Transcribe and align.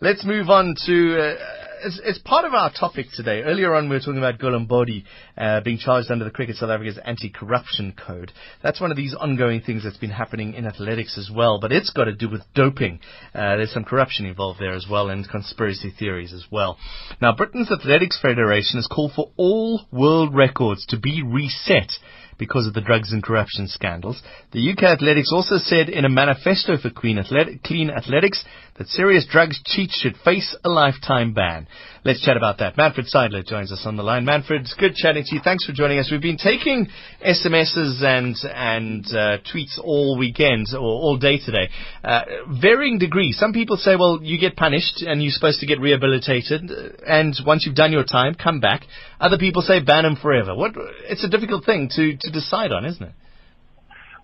Let's 0.00 0.24
move 0.24 0.48
on 0.48 0.74
to. 0.86 1.20
Uh, 1.20 1.34
it's, 1.84 2.00
it's, 2.04 2.18
part 2.18 2.44
of 2.44 2.54
our 2.54 2.72
topic 2.72 3.06
today. 3.14 3.42
Earlier 3.42 3.74
on, 3.74 3.88
we 3.88 3.96
were 3.96 4.00
talking 4.00 4.18
about 4.18 4.38
Gulam 4.38 4.66
Bodi 4.66 5.04
uh, 5.36 5.60
being 5.60 5.78
charged 5.78 6.10
under 6.10 6.24
the 6.24 6.30
Cricket 6.30 6.56
South 6.56 6.70
Africa's 6.70 6.98
anti-corruption 7.04 7.94
code. 8.06 8.32
That's 8.62 8.80
one 8.80 8.90
of 8.90 8.96
these 8.96 9.14
ongoing 9.14 9.60
things 9.60 9.84
that's 9.84 9.96
been 9.96 10.10
happening 10.10 10.54
in 10.54 10.66
athletics 10.66 11.16
as 11.18 11.30
well, 11.34 11.60
but 11.60 11.72
it's 11.72 11.90
got 11.90 12.04
to 12.04 12.14
do 12.14 12.28
with 12.28 12.42
doping. 12.54 13.00
Uh, 13.34 13.56
there's 13.56 13.72
some 13.72 13.84
corruption 13.84 14.26
involved 14.26 14.60
there 14.60 14.74
as 14.74 14.86
well, 14.90 15.08
and 15.08 15.28
conspiracy 15.28 15.92
theories 15.96 16.32
as 16.32 16.46
well. 16.50 16.78
Now, 17.20 17.34
Britain's 17.34 17.70
Athletics 17.70 18.18
Federation 18.20 18.78
has 18.78 18.86
called 18.86 19.12
for 19.14 19.30
all 19.36 19.86
world 19.92 20.34
records 20.34 20.84
to 20.86 20.98
be 20.98 21.22
reset 21.22 21.92
because 22.38 22.66
of 22.66 22.74
the 22.74 22.80
drugs 22.80 23.12
and 23.12 23.22
corruption 23.22 23.66
scandals. 23.66 24.22
The 24.52 24.70
UK 24.70 24.84
Athletics 24.84 25.30
also 25.32 25.56
said 25.58 25.88
in 25.88 26.04
a 26.04 26.08
manifesto 26.08 26.76
for 26.78 26.90
Clean 26.90 27.18
Athletics 27.18 28.44
that 28.78 28.86
serious 28.88 29.26
drugs 29.30 29.60
cheats 29.64 29.98
should 30.00 30.16
face 30.24 30.56
a 30.64 30.68
lifetime 30.68 31.34
ban. 31.34 31.66
Let's 32.04 32.24
chat 32.24 32.36
about 32.36 32.58
that. 32.58 32.76
Manfred 32.76 33.06
Seidler 33.12 33.44
joins 33.44 33.72
us 33.72 33.82
on 33.84 33.96
the 33.96 34.04
line. 34.04 34.24
Manfred, 34.24 34.68
good 34.78 34.94
chatting 34.94 35.24
to 35.26 35.34
you. 35.34 35.40
Thanks 35.42 35.64
for 35.64 35.72
joining 35.72 35.98
us. 35.98 36.08
We've 36.10 36.22
been 36.22 36.38
taking 36.38 36.86
SMSs 37.26 38.02
and 38.02 38.36
and 38.54 39.04
uh, 39.06 39.38
tweets 39.52 39.78
all 39.82 40.16
weekend 40.16 40.68
or 40.72 40.78
all 40.78 41.18
day 41.18 41.38
today, 41.44 41.68
uh, 42.04 42.22
varying 42.62 42.98
degrees. 42.98 43.36
Some 43.36 43.52
people 43.52 43.76
say, 43.76 43.96
well, 43.96 44.20
you 44.22 44.38
get 44.38 44.56
punished 44.56 45.02
and 45.02 45.22
you're 45.22 45.32
supposed 45.32 45.60
to 45.60 45.66
get 45.66 45.80
rehabilitated, 45.80 46.70
and 47.06 47.34
once 47.44 47.66
you've 47.66 47.74
done 47.74 47.92
your 47.92 48.04
time, 48.04 48.34
come 48.34 48.60
back. 48.60 48.82
Other 49.20 49.38
people 49.38 49.62
say 49.62 49.80
ban 49.80 50.04
them 50.04 50.16
forever. 50.16 50.54
What? 50.54 50.72
It's 51.08 51.24
a 51.24 51.28
difficult 51.28 51.64
thing 51.64 51.90
to 51.96 52.16
to 52.16 52.30
decide 52.30 52.70
on, 52.70 52.84
isn't 52.84 53.02
it? 53.02 53.12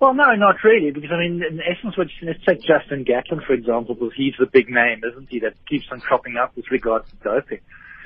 Well, 0.05 0.13
no, 0.13 0.35
not 0.35 0.57
really, 0.63 0.91
because 0.91 1.09
I 1.11 1.17
mean, 1.17 1.43
in 1.43 1.61
essence, 1.63 1.97
what 1.97 2.09
let's 2.21 2.45
take 2.45 2.61
Justin 2.61 3.05
Gatlin 3.05 3.41
for 3.41 3.55
example, 3.55 3.95
because 3.95 4.13
he's 4.15 4.35
the 4.39 4.45
big 4.45 4.69
name, 4.69 5.01
isn't 5.03 5.31
he, 5.31 5.41
that 5.41 5.55
keeps 5.67 5.87
on 5.91 6.01
cropping 6.01 6.37
up 6.37 6.55
with 6.55 6.67
regards 6.71 7.09
to 7.09 7.17
doping. 7.25 7.61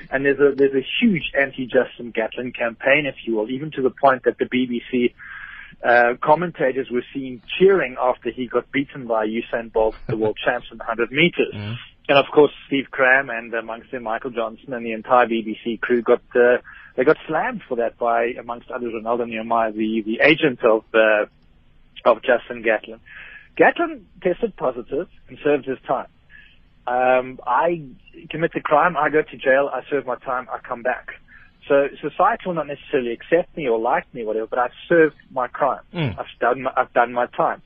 And 0.09 0.23
there's 0.23 0.39
a 0.39 0.55
there's 0.55 0.75
a 0.75 0.85
huge 1.01 1.29
anti-Justin 1.37 2.11
Gatlin 2.11 2.53
campaign, 2.53 3.05
if 3.05 3.15
you 3.27 3.35
will, 3.35 3.51
even 3.51 3.69
to 3.71 3.81
the 3.81 3.89
point 3.89 4.23
that 4.23 4.37
the 4.37 4.45
BBC 4.45 5.13
uh, 5.83 6.15
commentators 6.23 6.87
were 6.89 7.03
seen 7.13 7.41
cheering 7.59 7.97
after 7.99 8.31
he 8.31 8.47
got 8.47 8.71
beaten 8.71 9.05
by 9.05 9.27
Usain 9.27 9.69
Bolt, 9.69 9.95
the 10.07 10.15
world 10.15 10.37
champs 10.45 10.67
in 10.71 10.77
100 10.77 11.11
meters. 11.11 11.53
Mm. 11.53 11.75
And 12.07 12.17
of 12.17 12.31
course, 12.33 12.53
Steve 12.67 12.85
Cram 12.91 13.29
and 13.29 13.53
amongst 13.53 13.91
them 13.91 14.03
Michael 14.03 14.31
Johnson 14.31 14.71
and 14.71 14.85
the 14.85 14.93
entire 14.93 15.27
BBC 15.27 15.81
crew 15.81 16.01
got 16.01 16.21
uh, 16.33 16.59
they 16.95 17.03
got 17.03 17.17
slammed 17.27 17.61
for 17.67 17.75
that 17.75 17.97
by, 17.97 18.31
amongst 18.39 18.71
others, 18.71 18.93
Renaldo 18.93 19.25
Nehemiah, 19.25 19.73
the 19.73 20.01
the 20.05 20.21
agent 20.23 20.63
of 20.63 20.85
uh, 20.93 21.25
of 22.05 22.21
Justin 22.23 22.61
Gatlin. 22.61 22.99
Gatlin 23.57 24.05
tested 24.21 24.55
positive 24.55 25.07
and 25.27 25.37
served 25.43 25.65
his 25.65 25.77
time. 25.87 26.07
Um, 26.87 27.39
I 27.45 27.83
commit 28.29 28.51
the 28.53 28.61
crime, 28.61 28.97
I 28.97 29.09
go 29.09 29.21
to 29.21 29.37
jail, 29.37 29.69
I 29.71 29.81
serve 29.89 30.05
my 30.05 30.15
time, 30.15 30.47
I 30.51 30.59
come 30.59 30.81
back. 30.81 31.09
So 31.67 31.87
society 32.01 32.43
will 32.47 32.55
not 32.55 32.67
necessarily 32.67 33.11
accept 33.11 33.55
me 33.55 33.67
or 33.67 33.77
like 33.77 34.11
me, 34.13 34.23
or 34.23 34.27
whatever, 34.27 34.47
but 34.47 34.59
I've 34.59 34.71
served 34.87 35.15
my 35.29 35.47
crime. 35.47 35.83
Mm. 35.93 36.17
I've 36.17 36.39
done 36.39 36.63
my, 36.63 36.73
I've 36.75 36.91
done 36.93 37.13
my 37.13 37.27
time. 37.27 37.61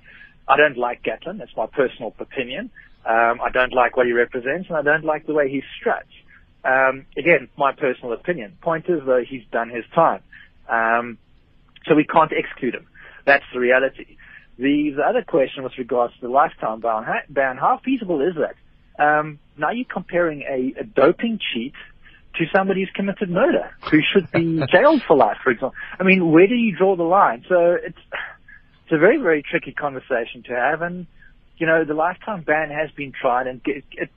I 0.47 0.57
don't 0.57 0.77
like 0.77 1.03
Gatlin. 1.03 1.37
That's 1.37 1.55
my 1.55 1.67
personal 1.67 2.13
opinion. 2.19 2.69
Um, 3.05 3.39
I 3.41 3.49
don't 3.53 3.73
like 3.73 3.95
what 3.95 4.05
he 4.05 4.13
represents, 4.13 4.67
and 4.67 4.77
I 4.77 4.81
don't 4.81 5.05
like 5.05 5.25
the 5.25 5.33
way 5.33 5.49
he 5.49 5.61
struts. 5.79 6.09
Um, 6.65 7.05
again, 7.17 7.49
my 7.57 7.71
personal 7.71 8.13
opinion. 8.13 8.57
Point 8.61 8.89
is, 8.89 9.01
though, 9.05 9.23
he's 9.27 9.43
done 9.51 9.69
his 9.69 9.85
time. 9.93 10.21
Um, 10.67 11.17
so 11.85 11.95
we 11.95 12.05
can't 12.05 12.31
exclude 12.31 12.75
him. 12.75 12.87
That's 13.25 13.43
the 13.53 13.59
reality. 13.59 14.17
The, 14.57 14.93
the 14.95 15.03
other 15.03 15.23
question 15.23 15.63
with 15.63 15.73
regards 15.77 16.13
to 16.15 16.21
the 16.21 16.29
lifetime 16.29 16.79
ban, 16.79 17.05
ban 17.29 17.57
how 17.57 17.79
feasible 17.83 18.21
is 18.21 18.35
that? 18.35 18.55
Um, 19.03 19.39
now 19.57 19.71
you're 19.71 19.85
comparing 19.85 20.41
a, 20.41 20.81
a 20.81 20.83
doping 20.83 21.39
cheat 21.53 21.73
to 22.35 22.45
somebody 22.55 22.81
who's 22.81 22.91
committed 22.95 23.29
murder, 23.29 23.71
who 23.91 23.99
should 24.01 24.31
be 24.31 24.61
jailed 24.71 25.01
for 25.07 25.15
life, 25.15 25.37
for 25.43 25.51
example. 25.51 25.75
I 25.99 26.03
mean, 26.03 26.31
where 26.31 26.47
do 26.47 26.55
you 26.55 26.75
draw 26.75 26.95
the 26.95 27.03
line? 27.03 27.45
So 27.47 27.77
it's 27.83 27.97
it's 28.83 28.91
a 28.91 28.97
very 28.97 29.17
very 29.17 29.43
tricky 29.43 29.71
conversation 29.71 30.43
to 30.47 30.55
have, 30.55 30.81
and 30.81 31.07
you 31.57 31.67
know 31.67 31.85
the 31.85 31.93
lifetime 31.93 32.41
ban 32.41 32.69
has 32.69 32.91
been 32.91 33.11
tried, 33.19 33.47
and 33.47 33.61
it, 33.65 33.83
it, 33.91 34.09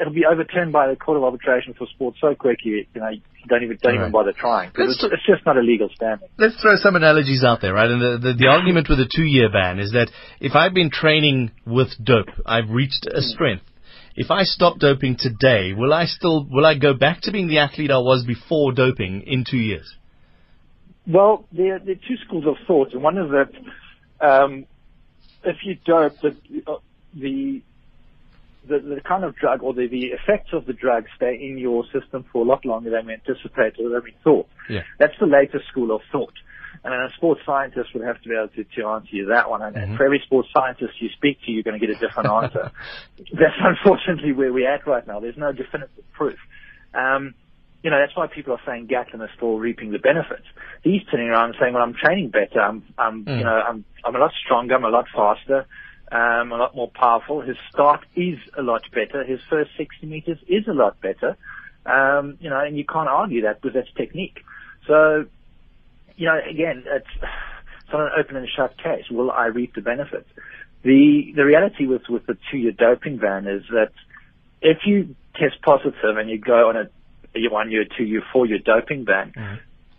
it'll 0.00 0.12
be 0.12 0.24
overturned 0.24 0.72
by 0.72 0.88
the 0.88 0.96
Court 0.96 1.16
of 1.16 1.24
Arbitration 1.24 1.74
for 1.74 1.86
sports 1.94 2.18
so 2.20 2.34
quickly, 2.34 2.88
you 2.94 3.00
know, 3.00 3.08
you 3.08 3.20
don't 3.48 3.62
even 3.62 3.78
don't 3.82 3.94
right. 3.94 4.00
even 4.00 4.12
bother 4.12 4.32
trying 4.32 4.70
because 4.70 4.94
it's, 4.94 5.04
it's, 5.04 5.26
just 5.26 5.44
not 5.46 5.56
a 5.56 5.60
legal 5.60 5.88
standard. 5.94 6.28
Let's 6.38 6.60
throw 6.60 6.76
some 6.76 6.96
analogies 6.96 7.44
out 7.44 7.60
there, 7.60 7.74
right? 7.74 7.90
And 7.90 8.00
the, 8.00 8.28
the, 8.28 8.34
the 8.34 8.46
argument 8.46 8.88
with 8.88 9.00
a 9.00 9.08
two-year 9.12 9.50
ban 9.52 9.78
is 9.78 9.92
that 9.92 10.10
if 10.40 10.54
I've 10.54 10.74
been 10.74 10.90
training 10.90 11.52
with 11.66 11.88
dope, 12.02 12.30
I've 12.44 12.70
reached 12.70 13.06
a 13.12 13.20
strength. 13.20 13.64
If 14.14 14.30
I 14.30 14.44
stop 14.44 14.78
doping 14.78 15.16
today, 15.18 15.72
will 15.76 15.92
I 15.92 16.06
still 16.06 16.46
will 16.50 16.64
I 16.64 16.78
go 16.78 16.94
back 16.94 17.20
to 17.22 17.32
being 17.32 17.48
the 17.48 17.58
athlete 17.58 17.90
I 17.90 17.98
was 17.98 18.24
before 18.26 18.72
doping 18.72 19.22
in 19.26 19.44
two 19.48 19.58
years? 19.58 19.94
Well, 21.06 21.46
there, 21.52 21.78
there 21.78 21.94
are 21.94 22.08
two 22.08 22.16
schools 22.26 22.44
of 22.46 22.56
thought, 22.66 22.92
and 22.92 23.02
one 23.02 23.18
is 23.18 23.30
that 23.30 24.26
um, 24.26 24.66
if 25.44 25.56
you 25.64 25.76
dope, 25.84 26.14
the, 26.20 26.36
uh, 26.66 26.78
the 27.14 27.62
the, 28.68 28.78
the 28.78 29.00
kind 29.00 29.24
of 29.24 29.36
drug 29.36 29.62
or 29.62 29.74
the, 29.74 29.86
the 29.86 30.06
effects 30.06 30.50
of 30.52 30.66
the 30.66 30.72
drug 30.72 31.04
stay 31.16 31.34
in 31.34 31.58
your 31.58 31.84
system 31.92 32.24
for 32.32 32.44
a 32.44 32.48
lot 32.48 32.64
longer 32.64 32.90
than 32.90 33.06
we 33.06 33.14
anticipated 33.14 33.80
or 33.80 33.90
than 33.90 34.02
we 34.04 34.14
thought. 34.22 34.48
Yeah. 34.68 34.82
That's 34.98 35.14
the 35.18 35.26
latest 35.26 35.66
school 35.68 35.94
of 35.94 36.02
thought. 36.10 36.34
And 36.84 36.94
a 36.94 37.08
sports 37.16 37.40
scientist 37.44 37.90
would 37.94 38.04
have 38.04 38.20
to 38.22 38.28
be 38.28 38.34
able 38.34 38.48
to, 38.48 38.64
to 38.64 38.86
answer 38.88 39.08
you 39.10 39.26
that 39.26 39.50
one. 39.50 39.62
And, 39.62 39.74
mm-hmm. 39.74 39.96
for 39.96 40.04
every 40.04 40.22
sports 40.24 40.48
scientist 40.54 40.92
you 41.00 41.08
speak 41.16 41.38
to, 41.44 41.50
you're 41.50 41.62
going 41.62 41.78
to 41.78 41.84
get 41.84 41.94
a 41.94 41.98
different 41.98 42.28
answer. 42.28 42.70
that's 43.32 43.58
unfortunately 43.58 44.32
where 44.32 44.52
we're 44.52 44.70
at 44.70 44.86
right 44.86 45.06
now. 45.06 45.20
There's 45.20 45.36
no 45.36 45.52
definitive 45.52 46.04
proof. 46.12 46.38
Um, 46.94 47.34
you 47.82 47.90
know, 47.90 47.98
that's 47.98 48.16
why 48.16 48.26
people 48.26 48.52
are 48.52 48.60
saying 48.66 48.86
Gatlin 48.86 49.22
is 49.22 49.30
still 49.36 49.58
reaping 49.58 49.92
the 49.92 49.98
benefits. 49.98 50.46
He's 50.82 51.02
turning 51.10 51.28
around 51.28 51.50
and 51.50 51.56
saying, 51.60 51.74
well, 51.74 51.82
I'm 51.82 51.94
training 51.94 52.30
better. 52.30 52.60
I'm, 52.60 52.82
I'm, 52.98 53.24
mm. 53.24 53.38
you 53.38 53.44
know, 53.44 53.50
I'm, 53.50 53.84
I'm 54.04 54.14
a 54.14 54.18
lot 54.18 54.32
stronger. 54.44 54.74
I'm 54.74 54.84
a 54.84 54.88
lot 54.88 55.06
faster 55.14 55.66
um, 56.12 56.52
a 56.52 56.56
lot 56.56 56.76
more 56.76 56.88
powerful. 56.88 57.40
His 57.40 57.56
start 57.72 58.04
is 58.14 58.38
a 58.56 58.62
lot 58.62 58.82
better. 58.92 59.24
His 59.24 59.40
first 59.48 59.70
60 59.76 60.06
meters 60.06 60.38
is 60.46 60.66
a 60.68 60.72
lot 60.72 61.00
better. 61.00 61.36
Um, 61.84 62.36
you 62.40 62.50
know, 62.50 62.60
and 62.60 62.76
you 62.76 62.84
can't 62.84 63.08
argue 63.08 63.42
that 63.42 63.60
because 63.60 63.74
that's 63.74 63.92
technique. 63.96 64.42
So, 64.86 65.26
you 66.16 66.26
know, 66.26 66.38
again, 66.48 66.84
it's, 66.86 67.06
it's 67.22 67.92
not 67.92 68.02
an 68.02 68.12
open 68.18 68.36
and 68.36 68.48
shut 68.48 68.76
case. 68.78 69.10
Will 69.10 69.30
I 69.30 69.46
reap 69.46 69.74
the 69.74 69.82
benefits? 69.82 70.28
The 70.82 71.32
the 71.34 71.44
reality 71.44 71.86
with 71.86 72.02
with 72.08 72.26
the 72.26 72.36
two 72.50 72.58
year 72.58 72.72
doping 72.72 73.16
ban 73.16 73.48
is 73.48 73.64
that 73.70 73.90
if 74.62 74.78
you 74.86 75.16
test 75.34 75.60
positive 75.62 76.16
and 76.16 76.30
you 76.30 76.38
go 76.38 76.68
on 76.68 76.76
a, 76.76 76.88
a 77.34 77.48
one 77.50 77.72
year, 77.72 77.84
two 77.84 78.04
year, 78.04 78.22
four 78.32 78.46
year 78.46 78.58
doping 78.58 79.04
ban, 79.04 79.32
mm-hmm 79.36 79.56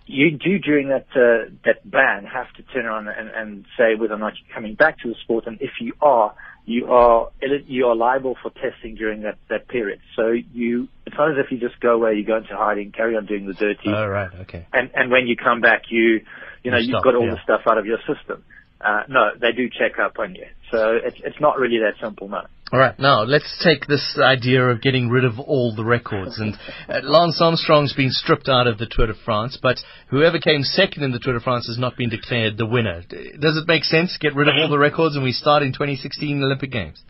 you 0.08 0.32
do 0.32 0.58
during 0.60 0.90
that 0.90 1.08
uh, 1.16 1.50
that 1.66 1.90
ban 1.90 2.26
have 2.26 2.52
to 2.54 2.64
turn 2.74 2.86
around 2.86 3.08
and, 3.08 3.30
and 3.30 3.66
say 3.78 3.96
whether 3.96 4.14
or 4.14 4.18
not 4.18 4.34
you're 4.40 4.54
coming 4.54 4.76
back 4.76 5.00
to 5.00 5.10
the 5.10 5.16
sport, 5.24 5.46
and 5.48 5.62
if 5.62 5.72
you 5.80 5.94
are, 6.02 6.34
you 6.66 6.88
are 6.88 7.30
you 7.42 7.88
are 7.88 7.96
liable 7.96 8.36
for 8.42 8.52
testing 8.52 8.96
during 8.96 9.22
that 9.22 9.38
that 9.50 9.68
period. 9.68 10.00
So 10.16 10.32
you 10.32 10.88
it's 11.06 11.16
not 11.18 11.32
as 11.32 11.38
if 11.44 11.52
you 11.52 11.60
just 11.60 11.80
go 11.80 11.92
away, 11.92 12.16
you 12.16 12.26
go 12.26 12.38
into 12.38 12.56
hiding, 12.56 12.92
carry 12.92 13.16
on 13.16 13.26
doing 13.26 13.46
the 13.46 13.54
dirty. 13.54 13.90
Oh 13.90 14.08
right, 14.08 14.34
okay. 14.42 14.66
And 14.74 14.92
and 14.96 15.12
when 15.12 15.28
you 15.28 15.36
come 15.36 15.62
back, 15.62 15.84
you 15.90 16.22
you 16.64 16.72
know 16.72 16.78
you 16.78 16.96
have 16.96 17.04
got 17.04 17.16
all 17.16 17.26
yeah. 17.26 17.36
the 17.36 17.44
stuff 17.44 17.62
out 17.68 17.78
of 17.78 17.86
your 17.86 18.00
system. 18.00 18.44
Uh, 18.80 19.04
no, 19.10 19.32
they 19.40 19.52
do 19.52 19.70
check 19.70 20.00
up 20.00 20.20
on 20.20 20.36
you. 20.36 20.46
So 20.72 21.00
it's 21.04 21.18
it's 21.24 21.40
not 21.40 21.58
really 21.58 21.80
that 21.80 21.94
simple, 22.02 22.28
no. 22.28 22.42
All 22.72 22.80
right, 22.80 23.00
now 23.00 23.24
let's 23.24 23.64
take 23.64 23.88
this 23.88 24.20
idea 24.22 24.62
of 24.68 24.82
getting 24.82 25.10
rid 25.10 25.24
of 25.24 25.40
all 25.40 25.74
the 25.74 25.86
records. 25.86 26.38
And 26.38 26.54
uh, 26.90 27.00
Lance 27.02 27.40
Armstrong's 27.42 27.94
been 27.94 28.12
stripped 28.12 28.50
out 28.50 28.68
of 28.68 28.78
the 28.78 28.88
Tour 28.90 29.08
de 29.08 29.14
France, 29.24 29.58
but 29.62 29.78
whoever 30.10 30.38
came 30.38 30.64
second 30.64 31.04
in 31.04 31.14
the 31.14 31.20
Tour 31.20 31.36
de 31.36 31.40
France 31.40 31.68
has 31.68 31.78
not 31.78 31.96
been 31.96 32.10
declared 32.10 32.58
the 32.58 32.66
winner. 32.66 33.04
Does 33.04 33.56
it 33.56 33.68
make 33.68 33.86
sense? 33.86 34.14
to 34.14 34.20
Get 34.20 34.36
rid 34.36 34.50
of 34.50 34.56
all 34.62 34.70
the 34.70 34.78
records 34.78 35.16
and 35.16 35.24
we 35.24 35.32
start 35.32 35.64
in 35.64 35.72
2016 35.72 36.44
Olympic 36.44 36.70
Games? 36.70 37.02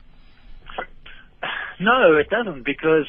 No, 1.79 2.17
it 2.17 2.29
doesn't 2.29 2.63
because, 2.63 3.07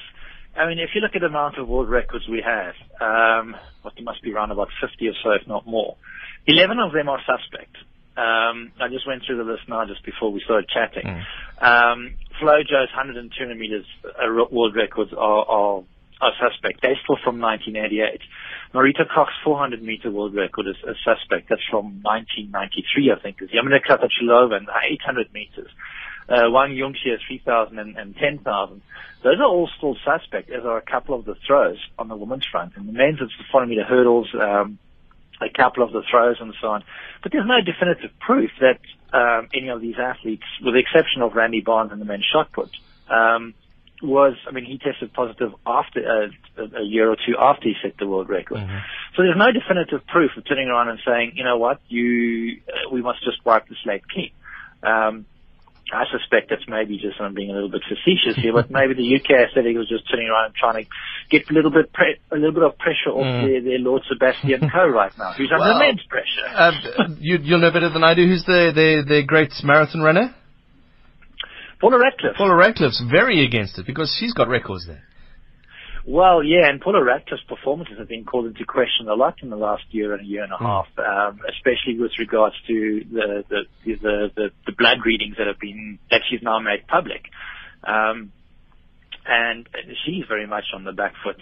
I 0.57 0.67
mean, 0.67 0.79
if 0.79 0.91
you 0.95 1.03
look 1.03 1.13
at 1.15 1.21
the 1.21 1.27
amount 1.27 1.59
of 1.59 1.69
world 1.69 1.91
records 1.91 2.27
we 2.31 2.43
have, 2.45 2.75
um, 2.99 3.57
what 3.83 3.93
there 3.95 4.05
must 4.05 4.23
be 4.23 4.33
around 4.33 4.53
about 4.53 4.69
50 4.81 5.07
or 5.07 5.13
so, 5.23 5.31
if 5.33 5.47
not 5.47 5.67
more. 5.67 5.97
11 6.47 6.79
of 6.79 6.93
them 6.93 7.11
are 7.11 7.21
suspect. 7.27 7.77
Um, 8.19 8.73
I 8.81 8.89
just 8.89 9.07
went 9.07 9.23
through 9.25 9.39
the 9.39 9.45
list 9.45 9.69
now 9.69 9.87
just 9.87 10.05
before 10.05 10.33
we 10.33 10.41
started 10.41 10.69
chatting. 10.69 11.07
Mm. 11.07 11.23
Um, 11.63 12.15
Flojo's 12.43 12.91
100 12.91 13.17
and 13.17 13.31
200 13.31 13.57
meters 13.57 13.87
uh, 14.05 14.45
world 14.51 14.75
records 14.75 15.13
are, 15.13 15.45
are, 15.47 15.85
are 16.21 16.33
suspect. 16.43 16.83
They're 16.83 16.99
still 17.05 17.19
from 17.23 17.39
1988. 17.39 18.21
Marita 18.75 19.07
Koch's 19.07 19.39
400 19.45 19.83
meter 19.83 20.11
world 20.11 20.35
record 20.35 20.67
is 20.67 20.77
a 20.83 20.95
suspect. 21.07 21.49
That's 21.49 21.63
from 21.71 22.03
1993, 22.03 23.13
I 23.15 23.23
think. 23.23 23.41
Is 23.41 23.51
Jarmila 23.51 23.79
Kratochvilova 23.87 24.59
800 24.59 25.33
meters. 25.33 25.71
Uh, 26.29 26.51
Wang 26.51 26.73
Junxia 26.73 27.17
3,000 27.27 27.79
and, 27.79 27.97
and 27.97 28.17
10,000. 28.17 28.83
Those 29.23 29.39
are 29.39 29.47
all 29.47 29.71
still 29.79 29.97
suspect, 30.05 30.51
as 30.51 30.65
are 30.65 30.77
a 30.77 30.83
couple 30.83 31.15
of 31.15 31.25
the 31.25 31.37
throws 31.47 31.79
on 31.99 32.09
the 32.09 32.17
women's 32.17 32.47
front. 32.51 32.77
And 32.77 32.89
the 32.89 32.93
men's, 32.93 33.19
it's 33.21 33.33
the 33.39 33.45
400 33.51 33.71
meter 33.71 33.85
hurdles, 33.85 34.29
um, 34.35 34.79
a 35.41 35.49
couple 35.49 35.83
of 35.83 35.93
the 35.93 36.03
throws 36.11 36.37
and 36.41 36.55
so 36.61 36.69
on. 36.69 36.85
But 37.23 37.33
there's 37.33 37.47
no 37.47 37.61
definitive 37.61 38.11
proof 38.21 38.51
that 38.61 38.81
um, 39.13 39.49
any 39.55 39.69
of 39.69 39.81
these 39.81 39.97
athletes, 39.99 40.45
with 40.63 40.75
the 40.75 40.81
exception 40.81 41.23
of 41.23 41.35
Randy 41.35 41.61
Barnes 41.61 41.93
and 41.93 42.01
the 42.01 42.05
men's 42.05 42.27
shot 42.31 42.53
put, 42.53 42.71
um, 43.09 43.55
was, 44.03 44.35
I 44.47 44.53
mean, 44.53 44.65
he 44.65 44.79
tested 44.79 45.13
positive 45.13 45.53
after 45.67 46.31
uh, 46.57 46.63
a 46.79 46.83
year 46.83 47.11
or 47.11 47.17
two 47.17 47.35
after 47.39 47.69
he 47.69 47.75
set 47.83 47.97
the 47.99 48.07
world 48.07 48.29
record. 48.29 48.59
Mm-hmm. 48.59 48.79
So 49.17 49.23
there's 49.23 49.37
no 49.37 49.51
definitive 49.51 50.07
proof 50.07 50.33
of 50.37 50.47
turning 50.47 50.69
around 50.69 50.89
and 50.89 51.01
saying, 51.05 51.33
you 51.35 51.45
know 51.45 51.59
what, 51.59 51.81
you, 51.89 52.61
uh, 52.69 52.91
we 52.93 53.03
must 53.03 53.25
just 53.25 53.45
wipe 53.45 53.69
the 53.69 53.77
slate 53.83 54.07
clean. 54.09 54.31
Um, 54.83 55.27
I 55.91 56.05
suspect 56.13 56.51
that's 56.51 56.69
maybe 56.69 56.99
just 56.99 57.19
I'm 57.21 57.33
being 57.33 57.51
a 57.51 57.55
little 57.55 57.71
bit 57.71 57.81
facetious 57.89 58.37
here, 58.37 58.53
but 58.53 58.71
maybe 58.71 58.93
the 58.93 59.09
UK 59.17 59.49
Athletics 59.49 59.79
was 59.79 59.89
just 59.89 60.05
turning 60.11 60.29
around 60.29 60.53
and 60.53 60.55
trying 60.55 60.85
to 60.85 60.91
get 61.31 61.49
a 61.49 61.53
little 61.55 61.71
bit 61.71 61.93
pre- 61.93 62.21
a 62.31 62.37
little 62.37 62.53
bit 62.53 62.63
of 62.63 62.77
pressure 62.77 63.09
off 63.17 63.25
Mm. 63.25 63.47
their, 63.49 63.61
their 63.63 63.79
Lord 63.79 64.03
Sebastian 64.09 64.69
Coe 64.69 64.89
right 64.89 65.13
now, 65.17 65.33
who's 65.33 65.51
under 65.51 65.73
immense 65.73 66.03
pressure. 66.09 66.45
Uh, 66.53 67.09
you, 67.19 67.39
you'll 67.43 67.59
know 67.61 67.71
better 67.73 67.89
than 67.89 68.05
I 68.05 68.13
do. 68.15 68.27
Who's 68.27 68.45
the, 68.45 68.73
the, 68.75 69.03
the 69.09 69.23
great 69.27 69.53
marathon 69.65 70.03
runner? 70.03 70.35
Paula 71.81 71.99
Radcliffe. 71.99 72.37
Paula 72.37 72.57
Radcliffe's 72.57 73.03
very 73.11 73.45
against 73.45 73.79
it 73.79 73.87
because 73.87 74.15
she's 74.19 74.35
got 74.35 74.49
records 74.49 74.87
there. 74.87 75.03
Well, 76.11 76.43
yeah, 76.43 76.71
and 76.71 76.81
Paula 76.81 77.05
Radcliffe's 77.05 77.43
performances 77.47 77.99
have 77.99 78.09
been 78.09 78.25
called 78.25 78.47
into 78.47 78.65
question 78.65 79.09
a 79.11 79.15
lot 79.15 79.43
in 79.43 79.51
the 79.51 79.57
last 79.57 79.85
year 79.91 80.15
and 80.15 80.23
a 80.23 80.25
year 80.25 80.43
and 80.43 80.53
a 80.55 80.57
Hmm. 80.57 80.65
half, 80.65 80.89
um, 80.99 81.41
especially 81.51 81.99
with 82.01 82.13
regards 82.19 82.57
to 82.67 83.05
the 83.13 83.45
the, 83.47 83.61
the 83.85 84.31
the 84.35 84.51
the 84.65 84.73
blood 84.73 85.05
readings 85.05 85.37
that 85.37 85.47
have 85.47 85.59
been 85.61 85.99
that 86.11 86.23
she's 86.31 86.41
now 86.41 86.61
made 86.61 86.87
public, 86.87 87.29
um, 87.85 88.33
and 89.27 89.69
she's 90.07 90.25
very 90.27 90.47
much 90.47 90.65
on 90.73 90.85
the 90.85 90.93
back 90.93 91.13
foot. 91.23 91.37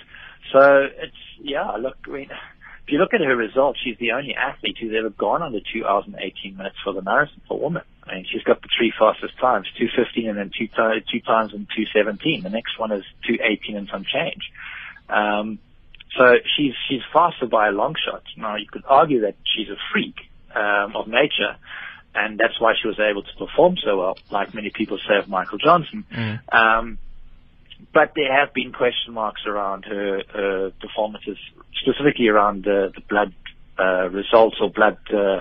So 0.52 0.88
it's 0.98 1.22
yeah, 1.40 1.70
look, 1.76 1.98
I 2.08 2.10
mean, 2.10 2.30
if 2.32 2.88
you 2.88 2.98
look 2.98 3.14
at 3.14 3.20
her 3.20 3.36
results, 3.36 3.78
she's 3.84 3.98
the 3.98 4.10
only 4.18 4.34
athlete 4.34 4.78
who's 4.80 4.96
ever 4.98 5.10
gone 5.10 5.42
under 5.42 5.60
two 5.60 5.86
hours 5.86 6.06
and 6.06 6.16
18 6.18 6.56
minutes 6.56 6.76
for 6.82 6.92
the 6.92 7.02
marathon 7.02 7.40
for 7.46 7.60
women. 7.60 7.82
I 8.06 8.16
mean, 8.16 8.26
she's 8.30 8.42
got 8.42 8.62
the 8.62 8.68
three 8.76 8.92
fastest 8.96 9.36
times, 9.38 9.66
215 9.78 10.28
and 10.28 10.38
then 10.38 10.50
two, 10.56 10.68
two 11.10 11.20
times 11.20 11.52
and 11.52 11.66
217. 11.74 12.42
The 12.42 12.50
next 12.50 12.78
one 12.78 12.92
is 12.92 13.04
218 13.26 13.76
and 13.76 13.88
some 13.88 14.04
change. 14.04 14.50
Um, 15.08 15.58
so 16.16 16.34
she's, 16.56 16.72
she's 16.88 17.02
faster 17.12 17.46
by 17.46 17.68
a 17.68 17.72
long 17.72 17.94
shot. 17.94 18.22
Now 18.36 18.56
you 18.56 18.66
could 18.66 18.84
argue 18.86 19.22
that 19.22 19.34
she's 19.44 19.68
a 19.68 19.76
freak, 19.92 20.14
um, 20.54 20.96
of 20.96 21.08
nature. 21.08 21.56
And 22.14 22.38
that's 22.38 22.58
why 22.58 22.72
she 22.80 22.88
was 22.88 22.98
able 22.98 23.22
to 23.22 23.36
perform 23.36 23.76
so 23.84 23.98
well, 23.98 24.18
like 24.30 24.54
many 24.54 24.70
people 24.70 24.98
say 25.06 25.16
of 25.18 25.28
Michael 25.28 25.58
Johnson. 25.58 26.04
Mm. 26.10 26.54
Um, 26.54 26.98
but 27.92 28.12
there 28.16 28.32
have 28.32 28.54
been 28.54 28.72
question 28.72 29.12
marks 29.12 29.42
around 29.46 29.84
her, 29.84 30.22
her 30.32 30.70
performances, 30.80 31.36
specifically 31.82 32.28
around 32.28 32.64
the, 32.64 32.90
the 32.94 33.02
blood 33.02 33.34
uh, 33.78 34.08
results 34.08 34.56
or 34.60 34.70
blood 34.70 34.96
uh, 35.12 35.40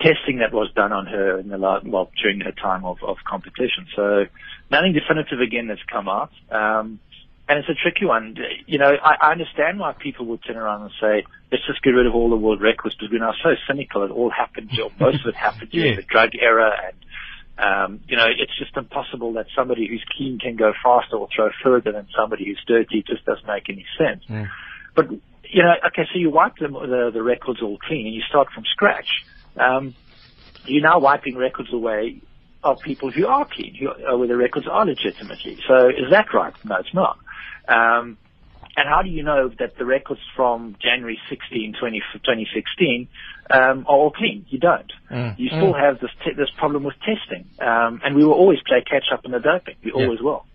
testing 0.00 0.38
that 0.38 0.52
was 0.52 0.70
done 0.74 0.92
on 0.92 1.06
her 1.06 1.38
in 1.38 1.48
the 1.48 1.58
la- 1.58 1.80
well 1.84 2.10
during 2.22 2.40
her 2.40 2.52
time 2.52 2.84
of, 2.84 2.98
of 3.02 3.16
competition. 3.28 3.86
So 3.96 4.26
nothing 4.70 4.92
definitive 4.92 5.40
again 5.40 5.66
that's 5.66 5.82
come 5.90 6.08
out. 6.08 6.30
Um, 6.50 7.00
and 7.48 7.58
it's 7.58 7.68
a 7.68 7.74
tricky 7.74 8.04
one. 8.04 8.36
You 8.66 8.78
know, 8.78 8.92
I, 9.02 9.28
I 9.28 9.32
understand 9.32 9.78
why 9.80 9.94
people 9.98 10.26
would 10.26 10.44
turn 10.44 10.56
around 10.56 10.82
and 10.82 10.90
say, 11.00 11.24
let's 11.50 11.66
just 11.66 11.82
get 11.82 11.90
rid 11.90 12.06
of 12.06 12.14
all 12.14 12.28
the 12.28 12.36
world 12.36 12.60
records 12.60 12.94
because 12.94 13.10
we're 13.10 13.20
now 13.20 13.32
so 13.42 13.54
cynical. 13.66 14.02
It 14.02 14.10
all 14.10 14.30
happened, 14.30 14.70
or 14.82 14.90
most 15.00 15.22
of 15.22 15.28
it 15.28 15.34
happened 15.34 15.70
during 15.72 15.92
Yeah. 15.94 15.96
the 15.96 16.02
drug 16.02 16.30
era 16.40 16.70
and 16.86 16.94
um, 17.58 18.00
you 18.06 18.16
know, 18.16 18.26
it's 18.28 18.56
just 18.56 18.76
impossible 18.76 19.32
that 19.32 19.46
somebody 19.56 19.88
who's 19.88 20.04
clean 20.16 20.38
can 20.38 20.54
go 20.54 20.72
faster 20.80 21.16
or 21.16 21.28
throw 21.34 21.50
further 21.62 21.90
than 21.90 22.06
somebody 22.16 22.44
who's 22.44 22.62
dirty. 22.68 22.98
It 23.00 23.06
just 23.06 23.24
doesn't 23.24 23.46
make 23.48 23.68
any 23.68 23.84
sense. 23.98 24.22
Mm. 24.30 24.48
But, 24.94 25.10
you 25.10 25.62
know, 25.64 25.74
okay, 25.88 26.06
so 26.12 26.20
you 26.20 26.30
wipe 26.30 26.56
the, 26.58 26.68
the, 26.68 27.10
the 27.12 27.22
records 27.22 27.60
all 27.60 27.76
clean 27.78 28.06
and 28.06 28.14
you 28.14 28.22
start 28.28 28.46
from 28.54 28.62
scratch. 28.70 29.08
Um, 29.58 29.94
you're 30.64 30.82
now 30.82 30.98
wiping 30.98 31.36
records 31.36 31.72
away 31.72 32.22
of 32.62 32.78
people 32.84 33.10
who 33.10 33.26
are 33.26 33.46
clean, 33.50 33.74
who, 33.78 33.88
uh, 33.88 34.16
where 34.16 34.28
the 34.28 34.36
records 34.36 34.66
are 34.70 34.84
legitimately. 34.84 35.58
So 35.66 35.88
is 35.88 36.10
that 36.10 36.26
right? 36.34 36.52
No, 36.64 36.76
it's 36.76 36.94
not. 36.94 37.16
Um, 37.68 38.18
and 38.76 38.88
how 38.88 39.02
do 39.02 39.10
you 39.10 39.22
know 39.22 39.50
that 39.58 39.76
the 39.78 39.84
records 39.84 40.20
from 40.36 40.76
January 40.80 41.18
16, 41.30 41.74
20, 41.80 41.98
2016 42.14 43.08
um, 43.50 43.84
are 43.88 43.96
all 43.96 44.10
clean? 44.10 44.46
You 44.48 44.58
don't. 44.58 44.92
Mm. 45.10 45.34
You 45.38 45.48
still 45.48 45.72
have 45.74 45.98
this 46.00 46.10
te- 46.24 46.34
this 46.36 46.50
problem 46.56 46.84
with 46.84 46.94
testing, 47.00 47.50
um, 47.60 48.00
and 48.04 48.14
we 48.14 48.24
will 48.24 48.34
always 48.34 48.58
play 48.66 48.82
catch 48.88 49.06
up 49.12 49.24
in 49.24 49.32
the 49.32 49.40
doping. 49.40 49.74
We 49.82 49.90
Yeah. 49.90 50.04
always 50.04 50.20
will. 50.20 50.46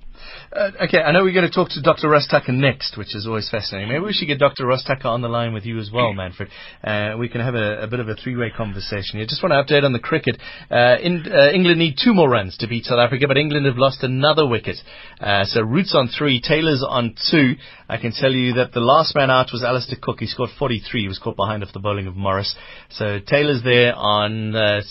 Uh, 0.51 0.71
okay, 0.83 0.99
I 0.99 1.11
know 1.11 1.23
we're 1.23 1.33
going 1.33 1.49
to 1.49 1.53
talk 1.53 1.69
to 1.69 1.81
Dr. 1.81 2.09
Ross 2.09 2.27
Tucker 2.27 2.51
next, 2.51 2.97
which 2.97 3.15
is 3.15 3.25
always 3.25 3.49
fascinating. 3.49 3.89
Maybe 3.89 4.03
we 4.05 4.13
should 4.13 4.27
get 4.27 4.39
Dr. 4.39 4.65
Ross 4.65 4.83
Tucker 4.83 5.07
on 5.07 5.21
the 5.21 5.27
line 5.27 5.53
with 5.53 5.65
you 5.65 5.79
as 5.79 5.89
well, 5.91 6.13
Manfred. 6.13 6.49
Uh, 6.83 7.15
we 7.17 7.27
can 7.29 7.41
have 7.41 7.55
a, 7.55 7.83
a 7.83 7.87
bit 7.87 7.99
of 7.99 8.07
a 8.07 8.15
three-way 8.15 8.51
conversation 8.55 9.17
here. 9.17 9.25
Just 9.25 9.41
want 9.41 9.51
to 9.51 9.73
update 9.73 9.83
on 9.83 9.93
the 9.93 9.99
cricket. 9.99 10.37
Uh, 10.69 10.97
in, 11.01 11.25
uh, 11.31 11.51
England 11.51 11.79
need 11.79 11.97
two 12.01 12.13
more 12.13 12.29
runs 12.29 12.57
to 12.57 12.67
beat 12.67 12.85
South 12.85 12.99
Africa, 12.99 13.27
but 13.27 13.37
England 13.37 13.65
have 13.65 13.77
lost 13.77 14.03
another 14.03 14.45
wicket. 14.47 14.77
Uh, 15.19 15.43
so 15.45 15.61
Root's 15.61 15.95
on 15.95 16.07
three, 16.07 16.39
Taylor's 16.39 16.85
on 16.87 17.15
two. 17.31 17.55
I 17.89 17.97
can 17.97 18.11
tell 18.11 18.31
you 18.31 18.53
that 18.53 18.73
the 18.73 18.79
last 18.79 19.15
man 19.15 19.29
out 19.29 19.49
was 19.51 19.63
Alistair 19.63 19.97
Cook. 20.01 20.19
He 20.19 20.27
scored 20.27 20.49
43. 20.57 21.01
He 21.01 21.07
was 21.07 21.19
caught 21.19 21.35
behind 21.35 21.63
off 21.63 21.73
the 21.73 21.79
bowling 21.79 22.07
of 22.07 22.15
Morris. 22.15 22.55
So 22.89 23.19
Taylor's 23.25 23.63
there 23.63 23.93
on 23.95 24.55
uh, 24.55 24.81